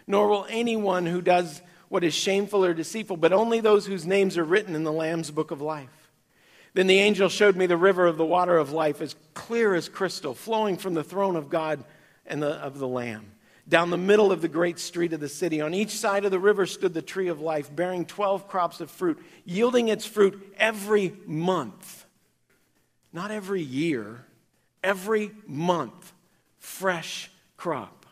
nor 0.06 0.28
will 0.28 0.46
anyone 0.48 1.04
who 1.04 1.20
does 1.20 1.60
what 1.90 2.04
is 2.04 2.14
shameful 2.14 2.64
or 2.64 2.72
deceitful, 2.72 3.18
but 3.18 3.34
only 3.34 3.60
those 3.60 3.84
whose 3.84 4.06
names 4.06 4.38
are 4.38 4.44
written 4.44 4.74
in 4.74 4.82
the 4.82 4.92
Lamb's 4.92 5.30
book 5.30 5.50
of 5.50 5.60
life. 5.60 6.01
Then 6.74 6.86
the 6.86 6.98
angel 6.98 7.28
showed 7.28 7.56
me 7.56 7.66
the 7.66 7.76
river 7.76 8.06
of 8.06 8.16
the 8.16 8.24
water 8.24 8.56
of 8.56 8.72
life, 8.72 9.00
as 9.00 9.14
clear 9.34 9.74
as 9.74 9.88
crystal, 9.88 10.34
flowing 10.34 10.76
from 10.76 10.94
the 10.94 11.04
throne 11.04 11.36
of 11.36 11.50
God 11.50 11.84
and 12.26 12.42
the, 12.42 12.52
of 12.52 12.78
the 12.78 12.88
Lamb. 12.88 13.32
Down 13.68 13.90
the 13.90 13.98
middle 13.98 14.32
of 14.32 14.40
the 14.40 14.48
great 14.48 14.78
street 14.78 15.12
of 15.12 15.20
the 15.20 15.28
city, 15.28 15.60
on 15.60 15.74
each 15.74 15.90
side 15.90 16.24
of 16.24 16.30
the 16.30 16.40
river 16.40 16.66
stood 16.66 16.94
the 16.94 17.02
tree 17.02 17.28
of 17.28 17.40
life, 17.40 17.74
bearing 17.74 18.06
12 18.06 18.48
crops 18.48 18.80
of 18.80 18.90
fruit, 18.90 19.22
yielding 19.44 19.88
its 19.88 20.04
fruit 20.04 20.54
every 20.58 21.14
month. 21.26 22.06
Not 23.12 23.30
every 23.30 23.62
year, 23.62 24.24
every 24.82 25.30
month, 25.46 26.12
fresh 26.58 27.30
crop. 27.56 28.06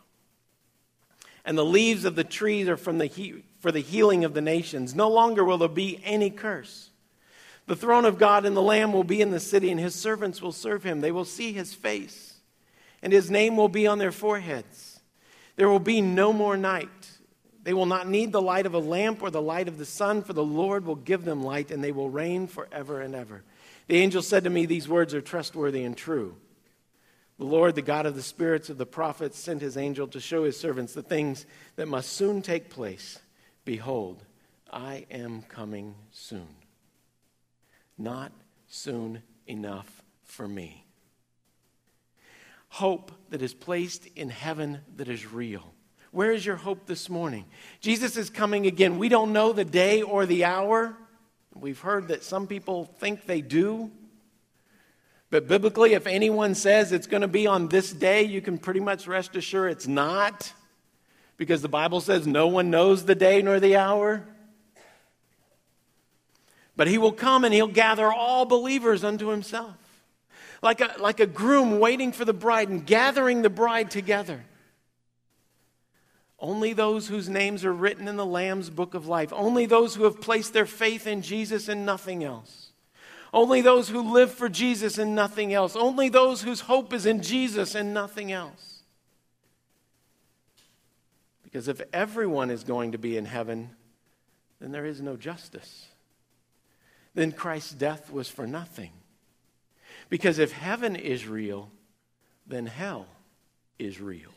And 1.43 1.57
the 1.57 1.65
leaves 1.65 2.05
of 2.05 2.15
the 2.15 2.23
trees 2.23 2.69
are 2.69 2.77
from 2.77 2.99
the 2.99 3.07
he- 3.07 3.43
for 3.59 3.71
the 3.71 3.81
healing 3.81 4.23
of 4.23 4.33
the 4.33 4.41
nations. 4.41 4.95
No 4.95 5.09
longer 5.09 5.43
will 5.43 5.57
there 5.57 5.67
be 5.67 5.99
any 6.03 6.29
curse. 6.29 6.90
The 7.67 7.75
throne 7.75 8.05
of 8.05 8.17
God 8.17 8.45
and 8.45 8.55
the 8.55 8.61
Lamb 8.61 8.91
will 8.91 9.03
be 9.03 9.21
in 9.21 9.31
the 9.31 9.39
city, 9.39 9.71
and 9.71 9.79
his 9.79 9.95
servants 9.95 10.41
will 10.41 10.51
serve 10.51 10.83
him. 10.83 11.01
They 11.01 11.11
will 11.11 11.25
see 11.25 11.53
his 11.53 11.73
face, 11.73 12.35
and 13.01 13.13
his 13.13 13.29
name 13.29 13.55
will 13.55 13.69
be 13.69 13.87
on 13.87 13.99
their 13.99 14.11
foreheads. 14.11 14.99
There 15.55 15.69
will 15.69 15.79
be 15.79 16.01
no 16.01 16.33
more 16.33 16.57
night. 16.57 16.89
They 17.63 17.73
will 17.73 17.85
not 17.85 18.07
need 18.07 18.31
the 18.31 18.41
light 18.41 18.65
of 18.65 18.73
a 18.73 18.79
lamp 18.79 19.21
or 19.21 19.29
the 19.29 19.41
light 19.41 19.67
of 19.67 19.77
the 19.77 19.85
sun, 19.85 20.23
for 20.23 20.33
the 20.33 20.43
Lord 20.43 20.85
will 20.85 20.95
give 20.95 21.23
them 21.23 21.43
light, 21.43 21.69
and 21.69 21.83
they 21.83 21.91
will 21.91 22.09
reign 22.09 22.47
forever 22.47 22.99
and 22.99 23.13
ever. 23.13 23.43
The 23.87 23.97
angel 23.97 24.21
said 24.21 24.43
to 24.45 24.49
me, 24.49 24.65
These 24.65 24.89
words 24.89 25.13
are 25.13 25.21
trustworthy 25.21 25.83
and 25.83 25.95
true. 25.95 26.35
The 27.37 27.45
Lord, 27.45 27.75
the 27.75 27.81
God 27.81 28.05
of 28.05 28.15
the 28.15 28.21
spirits 28.21 28.69
of 28.69 28.77
the 28.77 28.85
prophets, 28.85 29.37
sent 29.37 29.61
his 29.61 29.77
angel 29.77 30.07
to 30.07 30.19
show 30.19 30.43
his 30.43 30.59
servants 30.59 30.93
the 30.93 31.01
things 31.01 31.45
that 31.75 31.87
must 31.87 32.13
soon 32.13 32.41
take 32.41 32.69
place. 32.69 33.19
Behold, 33.65 34.23
I 34.71 35.05
am 35.11 35.43
coming 35.43 35.95
soon 36.11 36.60
not 38.03 38.31
soon 38.67 39.21
enough 39.47 40.01
for 40.23 40.47
me. 40.47 40.85
hope 42.69 43.11
that 43.29 43.41
is 43.41 43.53
placed 43.53 44.07
in 44.15 44.29
heaven 44.29 44.79
that 44.95 45.09
is 45.09 45.29
real. 45.29 45.73
Where 46.11 46.31
is 46.31 46.45
your 46.45 46.55
hope 46.55 46.85
this 46.85 47.09
morning? 47.09 47.45
Jesus 47.81 48.15
is 48.15 48.29
coming 48.29 48.65
again. 48.65 48.97
We 48.97 49.09
don't 49.09 49.33
know 49.33 49.51
the 49.51 49.65
day 49.65 50.01
or 50.01 50.25
the 50.25 50.45
hour. 50.45 50.95
We've 51.53 51.79
heard 51.79 52.07
that 52.07 52.23
some 52.23 52.47
people 52.47 52.85
think 52.85 53.25
they 53.25 53.41
do. 53.41 53.91
But 55.29 55.47
biblically, 55.47 55.93
if 55.93 56.07
anyone 56.07 56.55
says 56.55 56.91
it's 56.91 57.07
going 57.07 57.21
to 57.21 57.27
be 57.27 57.45
on 57.45 57.67
this 57.67 57.91
day, 57.91 58.23
you 58.23 58.41
can 58.41 58.57
pretty 58.57 58.79
much 58.81 59.07
rest 59.07 59.35
assured 59.35 59.71
it's 59.71 59.87
not. 59.87 60.53
Because 61.35 61.61
the 61.61 61.69
Bible 61.69 61.99
says 61.99 62.27
no 62.27 62.47
one 62.47 62.69
knows 62.69 63.05
the 63.05 63.15
day 63.15 63.41
nor 63.41 63.59
the 63.59 63.75
hour. 63.75 64.27
But 66.81 66.87
he 66.87 66.97
will 66.97 67.11
come 67.11 67.45
and 67.45 67.53
he'll 67.53 67.67
gather 67.67 68.11
all 68.11 68.43
believers 68.43 69.03
unto 69.03 69.27
himself. 69.27 69.75
Like 70.63 70.81
a, 70.81 70.95
like 70.97 71.19
a 71.19 71.27
groom 71.27 71.77
waiting 71.77 72.11
for 72.11 72.25
the 72.25 72.33
bride 72.33 72.69
and 72.69 72.83
gathering 72.83 73.43
the 73.43 73.51
bride 73.51 73.91
together. 73.91 74.43
Only 76.39 76.73
those 76.73 77.07
whose 77.07 77.29
names 77.29 77.65
are 77.65 77.71
written 77.71 78.07
in 78.07 78.15
the 78.15 78.25
Lamb's 78.25 78.71
book 78.71 78.95
of 78.95 79.05
life. 79.05 79.31
Only 79.31 79.67
those 79.67 79.93
who 79.93 80.05
have 80.05 80.21
placed 80.21 80.53
their 80.53 80.65
faith 80.65 81.05
in 81.05 81.21
Jesus 81.21 81.67
and 81.67 81.85
nothing 81.85 82.23
else. 82.23 82.71
Only 83.31 83.61
those 83.61 83.87
who 83.89 84.01
live 84.11 84.31
for 84.31 84.49
Jesus 84.49 84.97
and 84.97 85.13
nothing 85.13 85.53
else. 85.53 85.75
Only 85.75 86.09
those 86.09 86.41
whose 86.41 86.61
hope 86.61 86.93
is 86.93 87.05
in 87.05 87.21
Jesus 87.21 87.75
and 87.75 87.93
nothing 87.93 88.31
else. 88.31 88.81
Because 91.43 91.67
if 91.67 91.79
everyone 91.93 92.49
is 92.49 92.63
going 92.63 92.93
to 92.93 92.97
be 92.97 93.17
in 93.17 93.25
heaven, 93.25 93.69
then 94.59 94.71
there 94.71 94.87
is 94.87 94.99
no 94.99 95.15
justice. 95.15 95.85
Then 97.13 97.31
Christ's 97.31 97.73
death 97.73 98.11
was 98.11 98.29
for 98.29 98.47
nothing. 98.47 98.91
Because 100.09 100.39
if 100.39 100.51
heaven 100.51 100.95
is 100.95 101.27
real, 101.27 101.71
then 102.47 102.65
hell 102.65 103.07
is 103.79 103.99
real. 103.99 104.31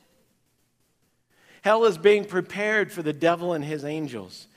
Hell 1.63 1.85
is 1.85 1.99
being 1.99 2.25
prepared 2.25 2.93
for 2.93 3.03
the 3.03 3.13
devil 3.13 3.55
and 3.55 3.65
his 3.65 3.85
angels. 3.85 4.49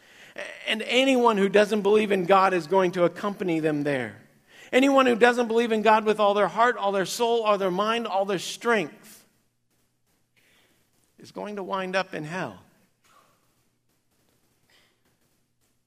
And 0.67 0.81
anyone 0.83 1.37
who 1.37 1.49
doesn't 1.49 1.81
believe 1.81 2.11
in 2.11 2.25
God 2.25 2.53
is 2.53 2.67
going 2.67 2.91
to 2.93 3.05
accompany 3.05 3.59
them 3.59 3.83
there. 3.83 4.15
Anyone 4.71 5.05
who 5.05 5.15
doesn't 5.15 5.47
believe 5.47 5.71
in 5.71 5.81
God 5.81 6.05
with 6.05 6.19
all 6.19 6.33
their 6.33 6.47
heart, 6.47 6.75
all 6.77 6.91
their 6.91 7.05
soul, 7.05 7.43
all 7.43 7.57
their 7.57 7.71
mind, 7.71 8.05
all 8.05 8.25
their 8.25 8.39
strength 8.39 9.25
is 11.19 11.31
going 11.31 11.55
to 11.55 11.63
wind 11.63 11.95
up 11.95 12.13
in 12.13 12.23
hell. 12.23 12.59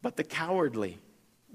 But 0.03 0.17
the 0.17 0.25
cowardly, 0.25 0.99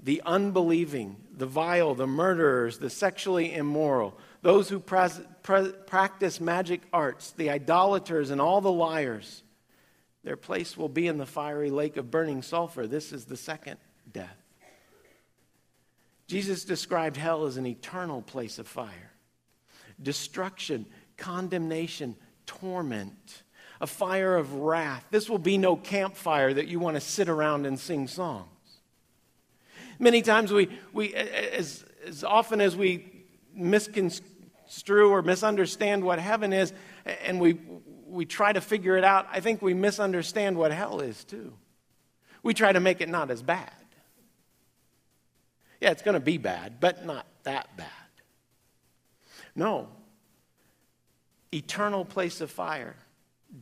the 0.06 0.22
unbelieving, 0.24 1.16
the 1.36 1.46
vile, 1.46 1.96
the 1.96 2.06
murderers, 2.06 2.78
the 2.78 2.88
sexually 2.88 3.52
immoral, 3.52 4.16
those 4.40 4.68
who 4.68 4.78
practice 4.78 6.40
magic 6.40 6.82
arts, 6.92 7.32
the 7.32 7.50
idolaters, 7.50 8.30
and 8.30 8.40
all 8.40 8.60
the 8.60 8.70
liars, 8.70 9.42
their 10.22 10.36
place 10.36 10.76
will 10.76 10.88
be 10.88 11.08
in 11.08 11.18
the 11.18 11.26
fiery 11.26 11.70
lake 11.70 11.96
of 11.96 12.08
burning 12.08 12.40
sulfur. 12.42 12.86
This 12.86 13.12
is 13.12 13.24
the 13.24 13.36
second 13.36 13.78
death. 14.12 14.36
Jesus 16.28 16.64
described 16.64 17.16
hell 17.16 17.44
as 17.46 17.56
an 17.56 17.66
eternal 17.66 18.22
place 18.22 18.60
of 18.60 18.68
fire, 18.68 19.10
destruction, 20.00 20.86
condemnation, 21.16 22.14
torment, 22.46 23.42
a 23.80 23.88
fire 23.88 24.36
of 24.36 24.54
wrath. 24.54 25.04
This 25.10 25.28
will 25.28 25.38
be 25.38 25.58
no 25.58 25.74
campfire 25.74 26.54
that 26.54 26.68
you 26.68 26.78
want 26.78 26.94
to 26.94 27.00
sit 27.00 27.28
around 27.28 27.66
and 27.66 27.76
sing 27.76 28.06
songs. 28.06 28.50
Many 29.98 30.22
times 30.22 30.52
we, 30.52 30.68
we 30.92 31.14
as, 31.14 31.84
as 32.06 32.24
often 32.24 32.60
as 32.60 32.76
we 32.76 33.24
misconstrue 33.54 35.10
or 35.10 35.22
misunderstand 35.22 36.04
what 36.04 36.18
heaven 36.18 36.52
is, 36.52 36.72
and 37.24 37.40
we, 37.40 37.58
we 38.06 38.24
try 38.24 38.52
to 38.52 38.60
figure 38.60 38.96
it 38.96 39.04
out, 39.04 39.26
I 39.30 39.40
think 39.40 39.62
we 39.62 39.74
misunderstand 39.74 40.56
what 40.56 40.72
hell 40.72 41.00
is 41.00 41.24
too. 41.24 41.52
We 42.42 42.54
try 42.54 42.72
to 42.72 42.80
make 42.80 43.00
it 43.00 43.08
not 43.08 43.30
as 43.30 43.42
bad. 43.42 43.72
Yeah, 45.80 45.90
it's 45.90 46.02
going 46.02 46.14
to 46.14 46.20
be 46.20 46.38
bad, 46.38 46.80
but 46.80 47.04
not 47.04 47.26
that 47.42 47.76
bad. 47.76 47.88
No. 49.54 49.88
Eternal 51.52 52.04
place 52.04 52.40
of 52.40 52.50
fire, 52.50 52.96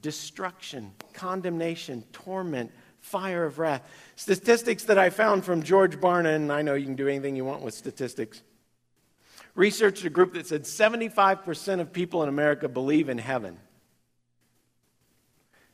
destruction, 0.01 0.93
condemnation, 1.13 2.05
torment, 2.13 2.73
fire 3.05 3.45
of 3.45 3.59
wrath. 3.59 3.83
Statistics 4.17 4.85
that 4.85 4.97
I 4.97 5.11
found 5.11 5.45
from 5.45 5.63
George 5.63 6.01
Barna, 6.01 6.35
and 6.35 6.51
I 6.51 6.63
know 6.63 6.73
you 6.73 6.87
can 6.87 6.97
do 6.97 7.07
anything 7.07 7.37
you 7.37 7.45
want 7.45 7.61
with 7.61 7.75
statistics. 7.75 8.43
Researched 9.55 10.05
a 10.07 10.11
group 10.11 10.33
that 10.33 10.47
said 10.47 10.63
75% 10.63 11.81
of 11.81 11.93
people 11.93 12.23
in 12.23 12.31
America 12.31 12.67
believe 12.67 13.11
in 13.11 13.19
heaven, 13.19 13.59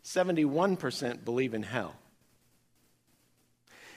71% 0.05 1.25
believe 1.25 1.55
in 1.55 1.63
hell. 1.63 1.95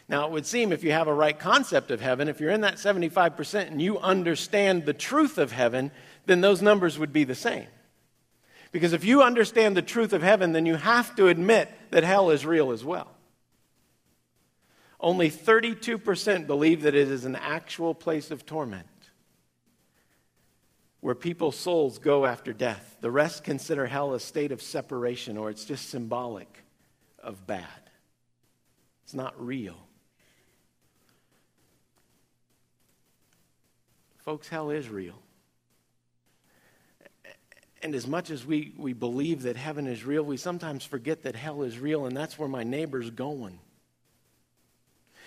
Now, 0.07 0.25
it 0.25 0.31
would 0.31 0.45
seem 0.45 0.71
if 0.71 0.83
you 0.83 0.91
have 0.91 1.07
a 1.07 1.13
right 1.13 1.37
concept 1.37 1.89
of 1.89 2.01
heaven, 2.01 2.27
if 2.27 2.39
you're 2.39 2.51
in 2.51 2.61
that 2.61 2.75
75% 2.75 3.67
and 3.67 3.81
you 3.81 3.97
understand 3.97 4.85
the 4.85 4.93
truth 4.93 5.39
of 5.39 5.51
heaven, 5.51 5.91
then 6.27 6.41
those 6.41 6.61
numbers 6.61 6.99
would 6.99 7.11
be 7.11 7.23
the 7.23 7.35
same. 7.35 7.67
Because 8.71 8.93
if 8.93 9.03
you 9.03 9.23
understand 9.23 9.75
the 9.75 9.81
truth 9.81 10.13
of 10.13 10.21
heaven, 10.21 10.51
then 10.51 10.67
you 10.67 10.75
have 10.75 11.15
to 11.15 11.29
admit 11.29 11.69
that 11.89 12.03
hell 12.03 12.29
is 12.29 12.45
real 12.45 12.71
as 12.71 12.83
well. 12.83 13.12
Only 15.03 15.29
32% 15.29 16.47
believe 16.47 16.83
that 16.83 16.95
it 16.95 17.11
is 17.11 17.25
an 17.25 17.35
actual 17.35 17.93
place 17.93 18.31
of 18.31 18.45
torment 18.45 18.87
where 21.01 21.13
people's 21.13 21.57
souls 21.57 21.99
go 21.99 22.25
after 22.25 22.53
death. 22.53 22.95
The 23.01 23.11
rest 23.11 23.43
consider 23.43 23.85
hell 23.85 24.13
a 24.13 24.19
state 24.21 24.53
of 24.53 24.61
separation 24.61 25.37
or 25.37 25.49
it's 25.49 25.65
just 25.65 25.89
symbolic 25.89 26.63
of 27.21 27.45
bad. 27.45 27.67
It's 29.03 29.13
not 29.13 29.33
real. 29.45 29.75
Folks, 34.19 34.47
hell 34.47 34.69
is 34.69 34.87
real. 34.87 35.19
And 37.81 37.93
as 37.93 38.07
much 38.07 38.29
as 38.29 38.45
we, 38.45 38.73
we 38.77 38.93
believe 38.93 39.41
that 39.41 39.57
heaven 39.57 39.85
is 39.85 40.05
real, 40.05 40.23
we 40.23 40.37
sometimes 40.37 40.85
forget 40.85 41.23
that 41.23 41.35
hell 41.35 41.63
is 41.63 41.77
real, 41.77 42.05
and 42.05 42.15
that's 42.15 42.39
where 42.39 42.47
my 42.47 42.63
neighbor's 42.63 43.09
going. 43.09 43.59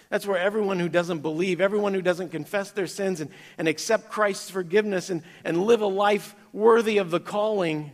That's 0.08 0.26
where 0.26 0.38
everyone 0.38 0.78
who 0.78 0.88
doesn't 0.88 1.18
believe, 1.18 1.60
everyone 1.60 1.92
who 1.92 2.02
doesn't 2.02 2.30
confess 2.30 2.70
their 2.70 2.86
sins 2.86 3.20
and, 3.20 3.30
and 3.58 3.66
accept 3.66 4.10
Christ's 4.10 4.50
forgiveness 4.50 5.10
and, 5.10 5.22
and 5.44 5.64
live 5.64 5.80
a 5.80 5.86
life 5.86 6.36
worthy 6.52 6.98
of 6.98 7.10
the 7.10 7.20
calling 7.20 7.90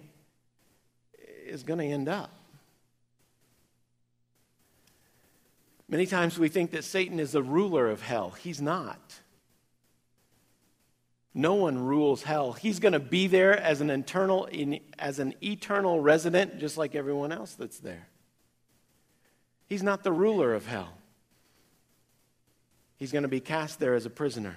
is 1.46 1.62
going 1.62 1.78
to 1.78 1.86
end 1.86 2.08
up. 2.08 2.30
Many 5.88 6.06
times 6.06 6.38
we 6.38 6.48
think 6.48 6.70
that 6.70 6.84
Satan 6.84 7.20
is 7.20 7.32
the 7.32 7.42
ruler 7.42 7.88
of 7.90 8.02
hell. 8.02 8.30
He's 8.30 8.62
not. 8.62 9.20
No 11.34 11.54
one 11.54 11.78
rules 11.78 12.22
hell. 12.22 12.52
He's 12.52 12.78
going 12.78 12.92
to 12.92 13.00
be 13.00 13.26
there 13.26 13.58
as 13.58 13.80
an 13.80 13.90
internal, 13.90 14.48
as 14.98 15.18
an 15.18 15.34
eternal 15.42 16.00
resident, 16.00 16.58
just 16.58 16.76
like 16.76 16.94
everyone 16.94 17.32
else 17.32 17.54
that's 17.54 17.78
there. 17.78 18.08
He's 19.66 19.82
not 19.82 20.02
the 20.02 20.12
ruler 20.12 20.54
of 20.54 20.66
hell. 20.66 20.92
He's 23.02 23.10
going 23.10 23.22
to 23.22 23.28
be 23.28 23.40
cast 23.40 23.80
there 23.80 23.96
as 23.96 24.06
a 24.06 24.10
prisoner. 24.10 24.54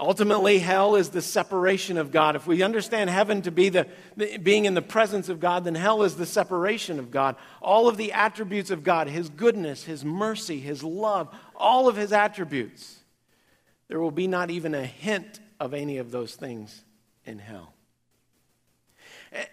Ultimately, 0.00 0.60
hell 0.60 0.96
is 0.96 1.10
the 1.10 1.20
separation 1.20 1.98
of 1.98 2.10
God. 2.10 2.36
If 2.36 2.46
we 2.46 2.62
understand 2.62 3.10
heaven 3.10 3.42
to 3.42 3.50
be 3.50 3.68
the, 3.68 3.86
the, 4.16 4.38
being 4.38 4.64
in 4.64 4.72
the 4.72 4.80
presence 4.80 5.28
of 5.28 5.38
God, 5.38 5.64
then 5.64 5.74
hell 5.74 6.04
is 6.04 6.16
the 6.16 6.24
separation 6.24 6.98
of 6.98 7.10
God. 7.10 7.36
All 7.60 7.86
of 7.86 7.98
the 7.98 8.14
attributes 8.14 8.70
of 8.70 8.82
God, 8.82 9.08
His 9.08 9.28
goodness, 9.28 9.84
His 9.84 10.06
mercy, 10.06 10.58
His 10.58 10.82
love, 10.82 11.28
all 11.54 11.86
of 11.86 11.96
His 11.96 12.14
attributes. 12.14 13.00
There 13.88 14.00
will 14.00 14.10
be 14.10 14.26
not 14.26 14.48
even 14.48 14.74
a 14.74 14.86
hint 14.86 15.38
of 15.60 15.74
any 15.74 15.98
of 15.98 16.10
those 16.10 16.34
things 16.34 16.82
in 17.26 17.38
hell. 17.38 17.74
Eh, 19.34 19.44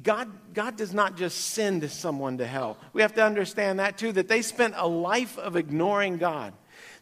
God, 0.00 0.30
God 0.54 0.76
does 0.76 0.94
not 0.94 1.16
just 1.16 1.40
send 1.40 1.90
someone 1.90 2.38
to 2.38 2.46
hell. 2.46 2.78
We 2.92 3.02
have 3.02 3.14
to 3.14 3.24
understand 3.24 3.80
that 3.80 3.98
too, 3.98 4.12
that 4.12 4.28
they 4.28 4.42
spent 4.42 4.74
a 4.76 4.86
life 4.86 5.36
of 5.38 5.56
ignoring 5.56 6.18
God. 6.18 6.54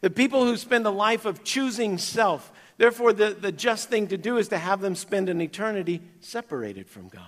The 0.03 0.09
people 0.09 0.43
who 0.43 0.57
spend 0.57 0.85
a 0.85 0.89
life 0.89 1.23
of 1.23 1.45
choosing 1.45 1.97
self, 1.97 2.51
therefore, 2.75 3.13
the, 3.13 3.29
the 3.29 3.53
just 3.53 3.87
thing 3.87 4.07
to 4.07 4.17
do 4.17 4.35
is 4.35 4.49
to 4.49 4.57
have 4.57 4.81
them 4.81 4.95
spend 4.95 5.29
an 5.29 5.39
eternity 5.39 6.01
separated 6.19 6.89
from 6.89 7.07
God. 7.07 7.23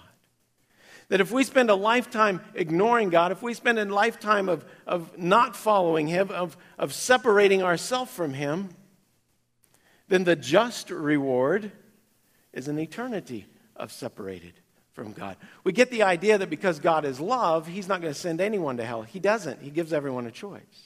That 1.08 1.22
if 1.22 1.32
we 1.32 1.46
spend 1.46 1.70
a 1.70 1.76
lifetime 1.76 2.42
ignoring 2.54 3.12
God, 3.12 3.32
if 3.32 3.42
we 3.42 3.54
spend 3.54 3.80
a 3.80 3.86
lifetime 3.86 4.50
of, 4.50 4.66
of 4.86 5.18
not 5.18 5.56
following 5.56 6.08
Him, 6.08 6.30
of, 6.32 6.58
of 6.78 6.92
separating 6.92 7.64
ourselves 7.64 8.12
from 8.12 8.34
Him, 8.34 8.68
then 10.10 10.26
the 10.26 10.36
just 10.36 10.90
reward 10.90 11.72
is 12.52 12.68
an 12.68 12.78
eternity 12.78 13.46
of 13.78 13.90
separated 13.90 14.52
from 14.92 15.14
God. 15.14 15.38
We 15.64 15.72
get 15.72 15.92
the 15.92 16.04
idea 16.04 16.38
that 16.38 16.50
because 16.50 16.82
God 16.82 17.06
is 17.06 17.22
love, 17.22 17.68
He's 17.68 17.88
not 17.88 18.02
going 18.02 18.14
to 18.14 18.20
send 18.20 18.42
anyone 18.42 18.76
to 18.76 18.84
hell. 18.84 19.04
He 19.04 19.22
doesn't, 19.22 19.62
He 19.62 19.70
gives 19.70 19.94
everyone 19.94 20.28
a 20.28 20.32
choice. 20.32 20.85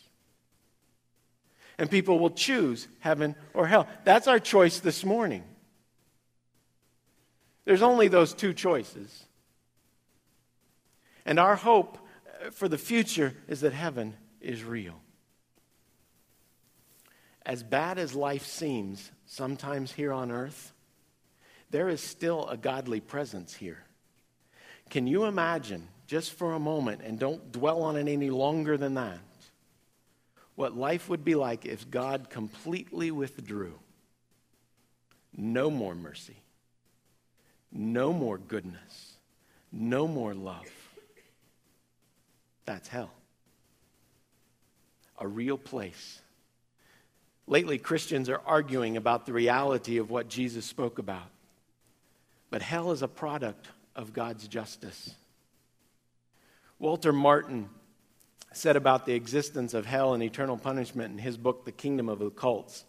And 1.79 1.89
people 1.89 2.19
will 2.19 2.29
choose 2.29 2.89
heaven 2.99 3.35
or 3.53 3.65
hell. 3.65 3.87
That's 4.03 4.27
our 4.27 4.37
choice 4.37 4.79
this 4.79 5.05
morning. 5.05 5.45
There's 7.63 7.81
only 7.81 8.09
those 8.09 8.33
two 8.33 8.53
choices. 8.53 9.23
And 11.25 11.39
our 11.39 11.55
hope 11.55 11.97
for 12.51 12.67
the 12.67 12.77
future 12.77 13.33
is 13.47 13.61
that 13.61 13.71
heaven 13.71 14.15
is 14.41 14.61
real. 14.61 14.99
As 17.45 17.63
bad 17.63 17.97
as 17.97 18.13
life 18.13 18.45
seems 18.45 19.09
sometimes 19.25 19.93
here 19.93 20.11
on 20.11 20.31
earth, 20.31 20.73
there 21.69 21.87
is 21.87 22.01
still 22.01 22.45
a 22.49 22.57
godly 22.57 22.99
presence 22.99 23.55
here. 23.55 23.85
Can 24.89 25.07
you 25.07 25.23
imagine, 25.23 25.87
just 26.07 26.33
for 26.33 26.53
a 26.53 26.59
moment, 26.59 27.01
and 27.05 27.17
don't 27.17 27.53
dwell 27.53 27.83
on 27.83 27.95
it 27.95 28.11
any 28.11 28.31
longer 28.31 28.75
than 28.75 28.95
that, 28.95 29.19
what 30.59 30.75
life 30.75 31.07
would 31.07 31.23
be 31.23 31.35
like 31.35 31.65
if 31.65 31.89
God 31.89 32.29
completely 32.29 33.11
withdrew? 33.11 33.79
No 35.33 35.71
more 35.71 35.95
mercy, 35.95 36.35
no 37.71 38.11
more 38.11 38.37
goodness, 38.37 39.13
no 39.71 40.05
more 40.05 40.33
love. 40.33 40.67
That's 42.65 42.89
hell. 42.89 43.13
A 45.17 45.25
real 45.25 45.57
place. 45.57 46.19
Lately, 47.47 47.77
Christians 47.77 48.27
are 48.27 48.41
arguing 48.45 48.97
about 48.97 49.25
the 49.25 49.31
reality 49.31 49.95
of 49.95 50.09
what 50.09 50.27
Jesus 50.27 50.65
spoke 50.65 50.99
about. 50.99 51.29
But 52.49 52.61
hell 52.63 52.91
is 52.91 53.01
a 53.01 53.07
product 53.07 53.69
of 53.95 54.11
God's 54.11 54.45
justice. 54.45 55.15
Walter 56.79 57.13
Martin 57.13 57.69
said 58.53 58.75
about 58.75 59.05
the 59.05 59.13
existence 59.13 59.73
of 59.73 59.85
hell 59.85 60.13
and 60.13 60.23
eternal 60.23 60.57
punishment 60.57 61.11
in 61.11 61.19
his 61.19 61.37
book, 61.37 61.65
The 61.65 61.71
Kingdom 61.71 62.09
of 62.09 62.19
the 62.19 62.29
Cults. 62.29 62.85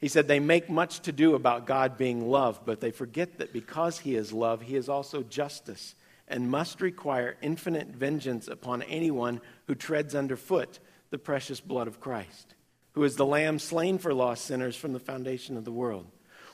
He 0.00 0.08
said, 0.08 0.28
They 0.28 0.40
make 0.40 0.68
much 0.68 1.00
to 1.00 1.12
do 1.12 1.34
about 1.34 1.66
God 1.66 1.96
being 1.96 2.28
love, 2.28 2.60
but 2.64 2.80
they 2.80 2.90
forget 2.90 3.38
that 3.38 3.52
because 3.52 4.00
He 4.00 4.16
is 4.16 4.32
love, 4.32 4.62
He 4.62 4.76
is 4.76 4.88
also 4.88 5.22
justice 5.22 5.94
and 6.28 6.50
must 6.50 6.80
require 6.80 7.36
infinite 7.42 7.88
vengeance 7.88 8.48
upon 8.48 8.82
anyone 8.82 9.40
who 9.66 9.74
treads 9.74 10.14
underfoot 10.14 10.78
the 11.10 11.18
precious 11.18 11.60
blood 11.60 11.86
of 11.86 12.00
Christ, 12.00 12.54
who 12.92 13.04
is 13.04 13.16
the 13.16 13.26
Lamb 13.26 13.58
slain 13.58 13.98
for 13.98 14.12
lost 14.12 14.44
sinners 14.44 14.76
from 14.76 14.92
the 14.92 14.98
foundation 14.98 15.56
of 15.56 15.64
the 15.64 15.72
world. 15.72 16.06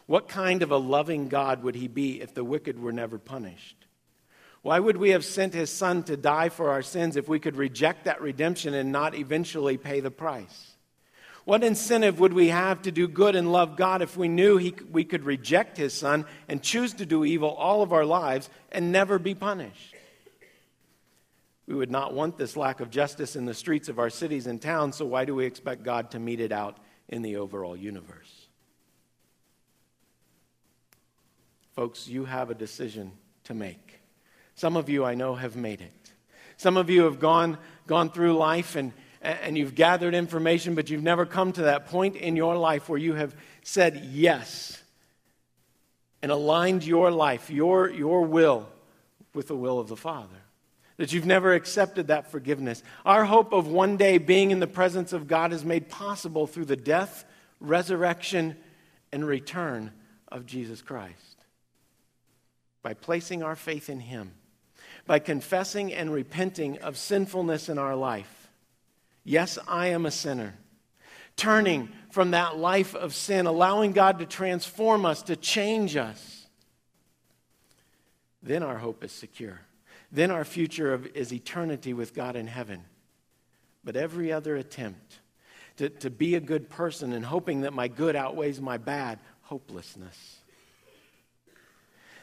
What 0.07 0.29
kind 0.29 0.63
of 0.63 0.71
a 0.71 0.77
loving 0.77 1.29
God 1.29 1.63
would 1.63 1.77
he 1.77 1.89
be 1.89 2.21
if 2.21 2.35
the 2.35 2.45
wicked 2.45 2.81
were 2.81 2.93
never 2.93 3.19
punished? 3.19 3.80
Why 4.63 4.79
would 4.79 4.99
we 4.99 5.11
have 5.11 5.25
sent 5.25 5.55
his 5.55 5.71
son 5.71 6.03
to 6.05 6.17
die 6.17 6.51
for 6.51 6.71
our 6.71 6.83
sins 6.83 7.17
if 7.17 7.29
we 7.29 7.41
could 7.41 7.57
reject 7.57 8.05
that 8.05 8.21
redemption 8.21 8.75
and 8.75 8.93
not 8.93 9.15
eventually 9.15 9.79
pay 9.79 10.01
the 10.01 10.11
price? 10.11 10.77
What 11.45 11.65
incentive 11.65 12.21
would 12.21 12.35
we 12.35 12.49
have 12.49 12.83
to 12.83 12.93
do 12.93 13.09
good 13.09 13.35
and 13.35 13.51
love 13.51 13.77
God 13.77 14.03
if 14.03 14.17
we 14.17 14.29
knew 14.29 14.59
he, 14.59 14.75
we 14.91 15.05
could 15.05 15.25
reject 15.25 15.79
his 15.79 15.95
son 15.95 16.27
and 16.49 16.63
choose 16.63 16.93
to 16.95 17.07
do 17.07 17.25
evil 17.25 17.49
all 17.49 17.83
of 17.83 17.93
our 17.93 18.05
lives 18.05 18.51
and 18.71 18.93
never 18.93 19.19
be 19.19 19.35
punished? 19.35 19.95
We 21.67 21.75
would 21.75 21.91
not 21.91 22.13
want 22.13 22.37
this 22.37 22.57
lack 22.57 22.81
of 22.81 22.91
justice 22.91 23.37
in 23.37 23.47
the 23.47 23.55
streets 23.55 23.89
of 23.89 23.99
our 23.99 24.11
cities 24.11 24.47
and 24.47 24.61
towns, 24.61 24.97
so 24.97 25.07
why 25.07 25.25
do 25.25 25.35
we 25.35 25.47
expect 25.47 25.83
God 25.83 26.11
to 26.11 26.19
mete 26.19 26.41
it 26.41 26.53
out 26.53 26.77
in 27.09 27.23
the 27.23 27.37
overall 27.37 27.77
universe? 27.77 28.49
Folks, 31.75 32.07
you 32.07 32.27
have 32.27 32.51
a 32.51 32.55
decision 32.55 33.13
to 33.45 33.55
make. 33.55 33.90
Some 34.61 34.77
of 34.77 34.91
you 34.91 35.07
I 35.07 35.15
know 35.15 35.37
have 35.37 35.57
made 35.57 35.81
it. 35.81 36.13
Some 36.59 36.77
of 36.77 36.91
you 36.91 37.05
have 37.05 37.19
gone, 37.19 37.57
gone 37.87 38.11
through 38.11 38.37
life 38.37 38.77
and, 38.77 38.93
and 39.23 39.57
you've 39.57 39.75
gathered 39.75 40.15
information, 40.15 40.75
but 40.75 40.91
you've 40.91 41.03
never 41.03 41.25
come 41.25 41.51
to 41.53 41.63
that 41.63 41.87
point 41.87 42.15
in 42.15 42.37
your 42.37 42.55
life 42.59 42.87
where 42.87 42.99
you 42.99 43.15
have 43.15 43.35
said 43.63 44.05
yes 44.13 44.79
and 46.21 46.31
aligned 46.31 46.85
your 46.85 47.11
life, 47.11 47.49
your, 47.49 47.89
your 47.89 48.21
will, 48.27 48.69
with 49.33 49.49
the 49.49 49.57
will 49.57 49.79
of 49.79 49.89
the 49.89 49.97
Father. 49.97 50.37
That 50.99 51.15
you've 51.15 51.25
never 51.25 51.55
accepted 51.55 52.09
that 52.09 52.31
forgiveness. 52.31 52.83
Our 53.07 53.25
hope 53.25 53.55
of 53.55 53.67
one 53.67 53.97
day 53.97 54.19
being 54.19 54.51
in 54.51 54.61
the 54.61 54.67
presence 54.67 55.15
of 55.15 55.27
God 55.27 55.55
is 55.55 55.65
made 55.65 55.89
possible 55.89 56.47
through 56.47 56.67
the 56.67 56.77
death, 56.77 57.25
resurrection, 57.61 58.57
and 59.11 59.27
return 59.27 59.91
of 60.29 60.45
Jesus 60.45 60.83
Christ 60.83 61.47
by 62.83 62.93
placing 62.93 63.43
our 63.43 63.57
faith 63.57 63.89
in 63.89 64.01
Him, 64.01 64.33
by 65.07 65.19
confessing 65.19 65.93
and 65.93 66.13
repenting 66.13 66.79
of 66.79 66.97
sinfulness 66.97 67.69
in 67.69 67.79
our 67.79 67.97
life. 67.97 68.49
Yes, 69.25 69.59
I 69.69 69.89
am 69.89 70.07
a 70.07 70.11
sinner. 70.11 70.55
Turning 71.37 71.91
from 72.11 72.33
that 72.33 72.59
life 72.59 72.95
of 72.95 73.15
sin, 73.15 73.47
allowing 73.47 73.93
God 73.93 74.19
to 74.19 74.27
transform 74.27 75.07
us, 75.07 75.23
to 75.23 75.37
change 75.37 75.97
us. 75.97 76.47
Then 78.43 78.63
our 78.63 78.79
hope 78.79 79.05
is 79.05 79.13
secure. 79.13 79.61
Then 80.13 80.31
our 80.31 80.45
future 80.45 81.01
is 81.15 81.33
eternity 81.33 81.93
with 81.93 82.15
God 82.15 82.37
in 82.37 82.47
heaven. 82.47 82.85
But 83.85 83.97
every 83.97 84.33
other 84.33 84.57
attempt 84.57 85.21
to, 85.77 85.89
to 85.89 86.11
be 86.11 86.35
a 86.35 86.41
good 86.41 86.69
person 86.69 87.13
and 87.13 87.25
hoping 87.25 87.63
that 87.63 87.73
my 87.73 87.89
good 87.89 88.17
outweighs 88.17 88.61
my 88.61 88.77
bad, 88.77 89.19
hopelessness 89.43 90.40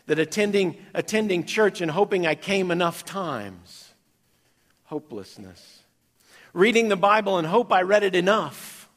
that 0.08 0.20
attending, 0.20 0.78
attending 0.94 1.46
church 1.46 1.82
and 1.82 1.92
hoping 1.92 2.26
I 2.26 2.36
came 2.36 2.72
enough 2.72 3.06
times. 3.06 3.94
Hopelessness. 4.86 5.84
Reading 6.54 6.88
the 6.88 6.96
Bible 6.96 7.38
and 7.38 7.46
hope 7.46 7.72
I 7.72 7.82
read 7.82 8.04
it 8.04 8.16
enough. 8.16 8.90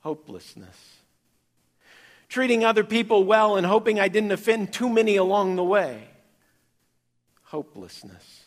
Hopelessness. 0.00 0.76
Treating 2.28 2.64
other 2.64 2.84
people 2.84 3.24
well 3.24 3.56
and 3.56 3.66
hoping 3.66 3.98
I 4.00 4.08
didn't 4.08 4.32
offend 4.32 4.72
too 4.72 4.88
many 4.88 5.16
along 5.16 5.56
the 5.56 5.64
way. 5.64 6.08
Hopelessness. 7.44 8.44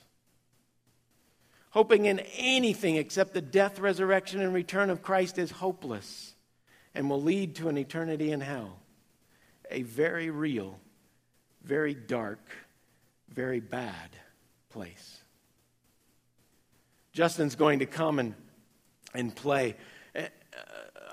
Hoping 1.71 2.05
in 2.05 2.19
anything 2.35 2.97
except 2.97 3.33
the 3.33 3.41
death, 3.41 3.79
resurrection, 3.79 4.41
and 4.41 4.53
return 4.53 4.89
of 4.89 5.01
Christ 5.01 5.37
is 5.37 5.51
hopeless 5.51 6.33
and 6.93 7.09
will 7.09 7.21
lead 7.21 7.55
to 7.55 7.69
an 7.69 7.77
eternity 7.77 8.31
in 8.33 8.41
hell. 8.41 8.79
A 9.71 9.83
very 9.83 10.29
real 10.29 10.79
very 11.63 11.93
dark, 11.93 12.39
very 13.29 13.59
bad 13.59 14.09
place. 14.69 15.17
Justin's 17.11 17.55
going 17.55 17.79
to 17.79 17.85
come 17.85 18.19
and, 18.19 18.33
and 19.13 19.35
play 19.35 19.75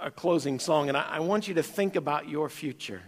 a 0.00 0.10
closing 0.10 0.58
song, 0.58 0.88
and 0.88 0.96
I, 0.96 1.06
I 1.12 1.20
want 1.20 1.48
you 1.48 1.54
to 1.54 1.62
think 1.62 1.96
about 1.96 2.28
your 2.28 2.48
future. 2.48 3.02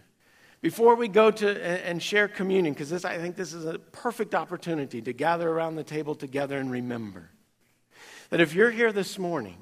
Before 0.61 0.97
we 0.97 1.07
go 1.07 1.31
to 1.31 1.87
and 1.87 2.03
share 2.03 2.27
communion, 2.27 2.75
because 2.75 3.05
I 3.05 3.19
think 3.19 3.37
this 3.37 3.53
is 3.53 3.65
a 3.65 3.79
perfect 3.79 4.35
opportunity 4.35 5.01
to 5.03 5.13
gather 5.13 5.49
around 5.49 5.77
the 5.77 5.85
table 5.85 6.15
together 6.15 6.59
and 6.59 6.71
remember 6.71 7.31
that 8.31 8.41
if 8.41 8.55
you're 8.55 8.71
here 8.71 8.93
this 8.93 9.19
morning, 9.19 9.59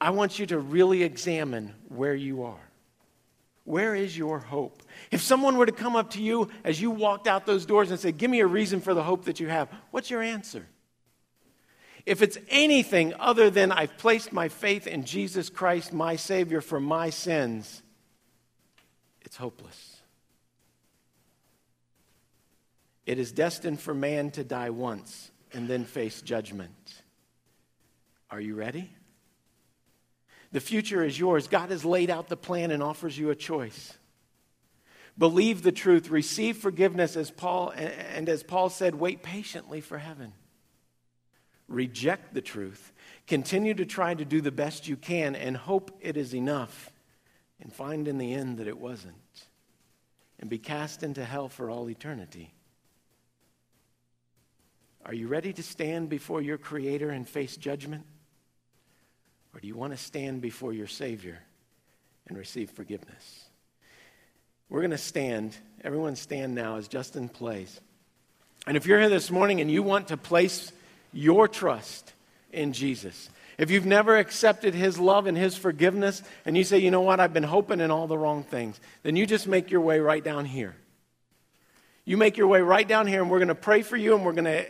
I 0.00 0.10
want 0.10 0.38
you 0.38 0.46
to 0.46 0.58
really 0.58 1.02
examine 1.02 1.74
where 1.88 2.14
you 2.14 2.44
are. 2.44 2.67
Where 3.68 3.94
is 3.94 4.16
your 4.16 4.38
hope? 4.38 4.82
If 5.10 5.20
someone 5.20 5.58
were 5.58 5.66
to 5.66 5.72
come 5.72 5.94
up 5.94 6.12
to 6.12 6.22
you 6.22 6.48
as 6.64 6.80
you 6.80 6.90
walked 6.90 7.26
out 7.26 7.44
those 7.44 7.66
doors 7.66 7.90
and 7.90 8.00
say, 8.00 8.12
Give 8.12 8.30
me 8.30 8.40
a 8.40 8.46
reason 8.46 8.80
for 8.80 8.94
the 8.94 9.02
hope 9.02 9.26
that 9.26 9.40
you 9.40 9.48
have, 9.48 9.68
what's 9.90 10.08
your 10.08 10.22
answer? 10.22 10.66
If 12.06 12.22
it's 12.22 12.38
anything 12.48 13.12
other 13.18 13.50
than 13.50 13.70
I've 13.70 13.98
placed 13.98 14.32
my 14.32 14.48
faith 14.48 14.86
in 14.86 15.04
Jesus 15.04 15.50
Christ, 15.50 15.92
my 15.92 16.16
Savior, 16.16 16.62
for 16.62 16.80
my 16.80 17.10
sins, 17.10 17.82
it's 19.20 19.36
hopeless. 19.36 20.00
It 23.04 23.18
is 23.18 23.32
destined 23.32 23.82
for 23.82 23.92
man 23.92 24.30
to 24.30 24.44
die 24.44 24.70
once 24.70 25.30
and 25.52 25.68
then 25.68 25.84
face 25.84 26.22
judgment. 26.22 27.02
Are 28.30 28.40
you 28.40 28.54
ready? 28.54 28.88
The 30.52 30.60
future 30.60 31.04
is 31.04 31.18
yours. 31.18 31.46
God 31.46 31.70
has 31.70 31.84
laid 31.84 32.10
out 32.10 32.28
the 32.28 32.36
plan 32.36 32.70
and 32.70 32.82
offers 32.82 33.18
you 33.18 33.30
a 33.30 33.34
choice. 33.34 33.96
Believe 35.16 35.62
the 35.62 35.72
truth, 35.72 36.10
receive 36.10 36.56
forgiveness 36.56 37.16
as 37.16 37.30
Paul 37.30 37.70
and 37.70 38.28
as 38.28 38.42
Paul 38.42 38.70
said, 38.70 38.94
wait 38.94 39.22
patiently 39.22 39.80
for 39.80 39.98
heaven. 39.98 40.32
Reject 41.66 42.32
the 42.32 42.40
truth. 42.40 42.92
Continue 43.26 43.74
to 43.74 43.84
try 43.84 44.14
to 44.14 44.24
do 44.24 44.40
the 44.40 44.52
best 44.52 44.88
you 44.88 44.96
can 44.96 45.34
and 45.34 45.56
hope 45.56 45.90
it 46.00 46.16
is 46.16 46.34
enough 46.34 46.92
and 47.60 47.72
find 47.72 48.08
in 48.08 48.16
the 48.16 48.32
end 48.32 48.58
that 48.58 48.68
it 48.68 48.78
wasn't 48.78 49.14
and 50.40 50.48
be 50.48 50.58
cast 50.58 51.02
into 51.02 51.24
hell 51.24 51.48
for 51.48 51.68
all 51.68 51.90
eternity. 51.90 52.54
Are 55.04 55.14
you 55.14 55.26
ready 55.26 55.52
to 55.52 55.62
stand 55.62 56.08
before 56.08 56.42
your 56.42 56.58
Creator 56.58 57.10
and 57.10 57.28
face 57.28 57.56
judgment? 57.56 58.04
Or 59.58 59.60
do 59.60 59.66
you 59.66 59.74
want 59.74 59.92
to 59.92 59.96
stand 59.96 60.40
before 60.40 60.72
your 60.72 60.86
Savior 60.86 61.36
and 62.28 62.38
receive 62.38 62.70
forgiveness? 62.70 63.44
We're 64.68 64.82
going 64.82 64.92
to 64.92 64.98
stand. 64.98 65.56
Everyone 65.82 66.14
stand 66.14 66.54
now 66.54 66.76
as 66.76 66.86
Justin 66.86 67.28
plays. 67.28 67.80
And 68.68 68.76
if 68.76 68.86
you're 68.86 69.00
here 69.00 69.08
this 69.08 69.32
morning 69.32 69.60
and 69.60 69.68
you 69.68 69.82
want 69.82 70.08
to 70.08 70.16
place 70.16 70.70
your 71.12 71.48
trust 71.48 72.12
in 72.52 72.72
Jesus, 72.72 73.30
If 73.58 73.72
you've 73.72 73.86
never 73.86 74.16
accepted 74.16 74.72
His 74.72 75.00
love 75.00 75.26
and 75.26 75.36
His 75.36 75.56
forgiveness, 75.56 76.22
and 76.46 76.56
you 76.56 76.62
say, 76.62 76.78
you 76.78 76.92
know 76.92 77.00
what, 77.00 77.18
I've 77.18 77.32
been 77.32 77.42
hoping 77.42 77.80
in 77.80 77.90
all 77.90 78.06
the 78.06 78.16
wrong 78.16 78.44
things, 78.44 78.80
then 79.02 79.16
you 79.16 79.26
just 79.26 79.48
make 79.48 79.72
your 79.72 79.80
way 79.80 79.98
right 79.98 80.22
down 80.22 80.44
here. 80.44 80.76
You 82.04 82.16
make 82.16 82.36
your 82.36 82.46
way 82.46 82.60
right 82.60 82.86
down 82.86 83.08
here, 83.08 83.20
and 83.20 83.28
we're 83.28 83.40
going 83.40 83.48
to 83.48 83.56
pray 83.56 83.82
for 83.82 83.96
you, 83.96 84.14
and 84.14 84.24
we're 84.24 84.32
going 84.32 84.44
to 84.44 84.64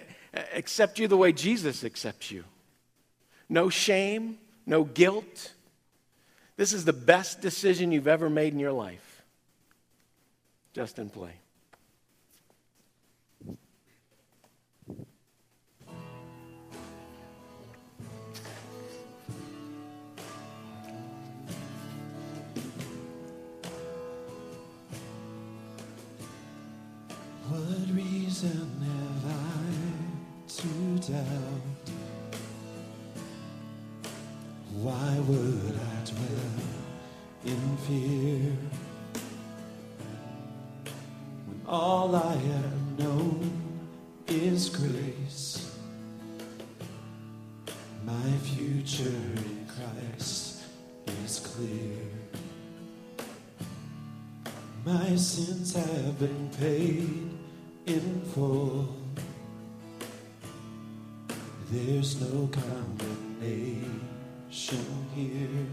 accept 0.55 0.98
you 0.98 1.07
the 1.07 1.18
way 1.18 1.33
Jesus 1.33 1.85
accepts 1.85 2.31
you. 2.31 2.44
No 3.51 3.68
shame, 3.68 4.38
no 4.68 4.85
guilt. 4.85 5.52
This 6.57 6.72
is 6.72 6.85
the 6.85 6.92
best 6.92 7.40
decision 7.40 7.90
you've 7.90 8.07
ever 8.07 8.28
made 8.28 8.52
in 8.52 8.59
your 8.59 8.72
life. 8.72 9.22
Justin 10.74 11.09
play. 11.09 11.33
What 27.48 27.96
reason 27.96 28.70
have 28.85 29.24
I 29.26 29.68
to 30.48 31.12
doubt? 31.12 31.67
Why 34.82 35.18
would 35.26 35.74
I 35.74 36.04
dwell 36.08 36.54
in 37.44 37.76
fear 37.78 38.52
when 41.46 41.62
all 41.66 42.14
I 42.14 42.36
have 42.36 42.98
known 42.98 43.50
is 44.28 44.68
grace? 44.68 45.74
My 48.04 48.30
future 48.44 49.02
in 49.02 49.66
Christ 49.66 50.62
is 51.24 51.40
clear. 51.40 51.98
My 54.84 55.16
sins 55.16 55.74
have 55.74 56.20
been 56.20 56.50
paid 56.56 57.30
in 57.86 58.22
full. 58.32 58.94
There's 61.72 62.20
no 62.20 62.46
condemnation 62.46 64.07
here. 65.14 65.66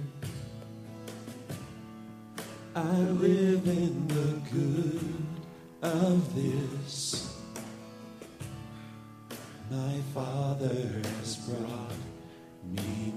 I 2.76 2.82
live 2.82 3.66
in 3.68 4.08
the 4.08 4.40
good 4.52 5.26
of 5.82 6.36
this. 6.36 7.40
My 9.72 10.00
Father 10.14 11.02
has 11.20 11.38
brought 11.38 11.94
me 12.64 13.14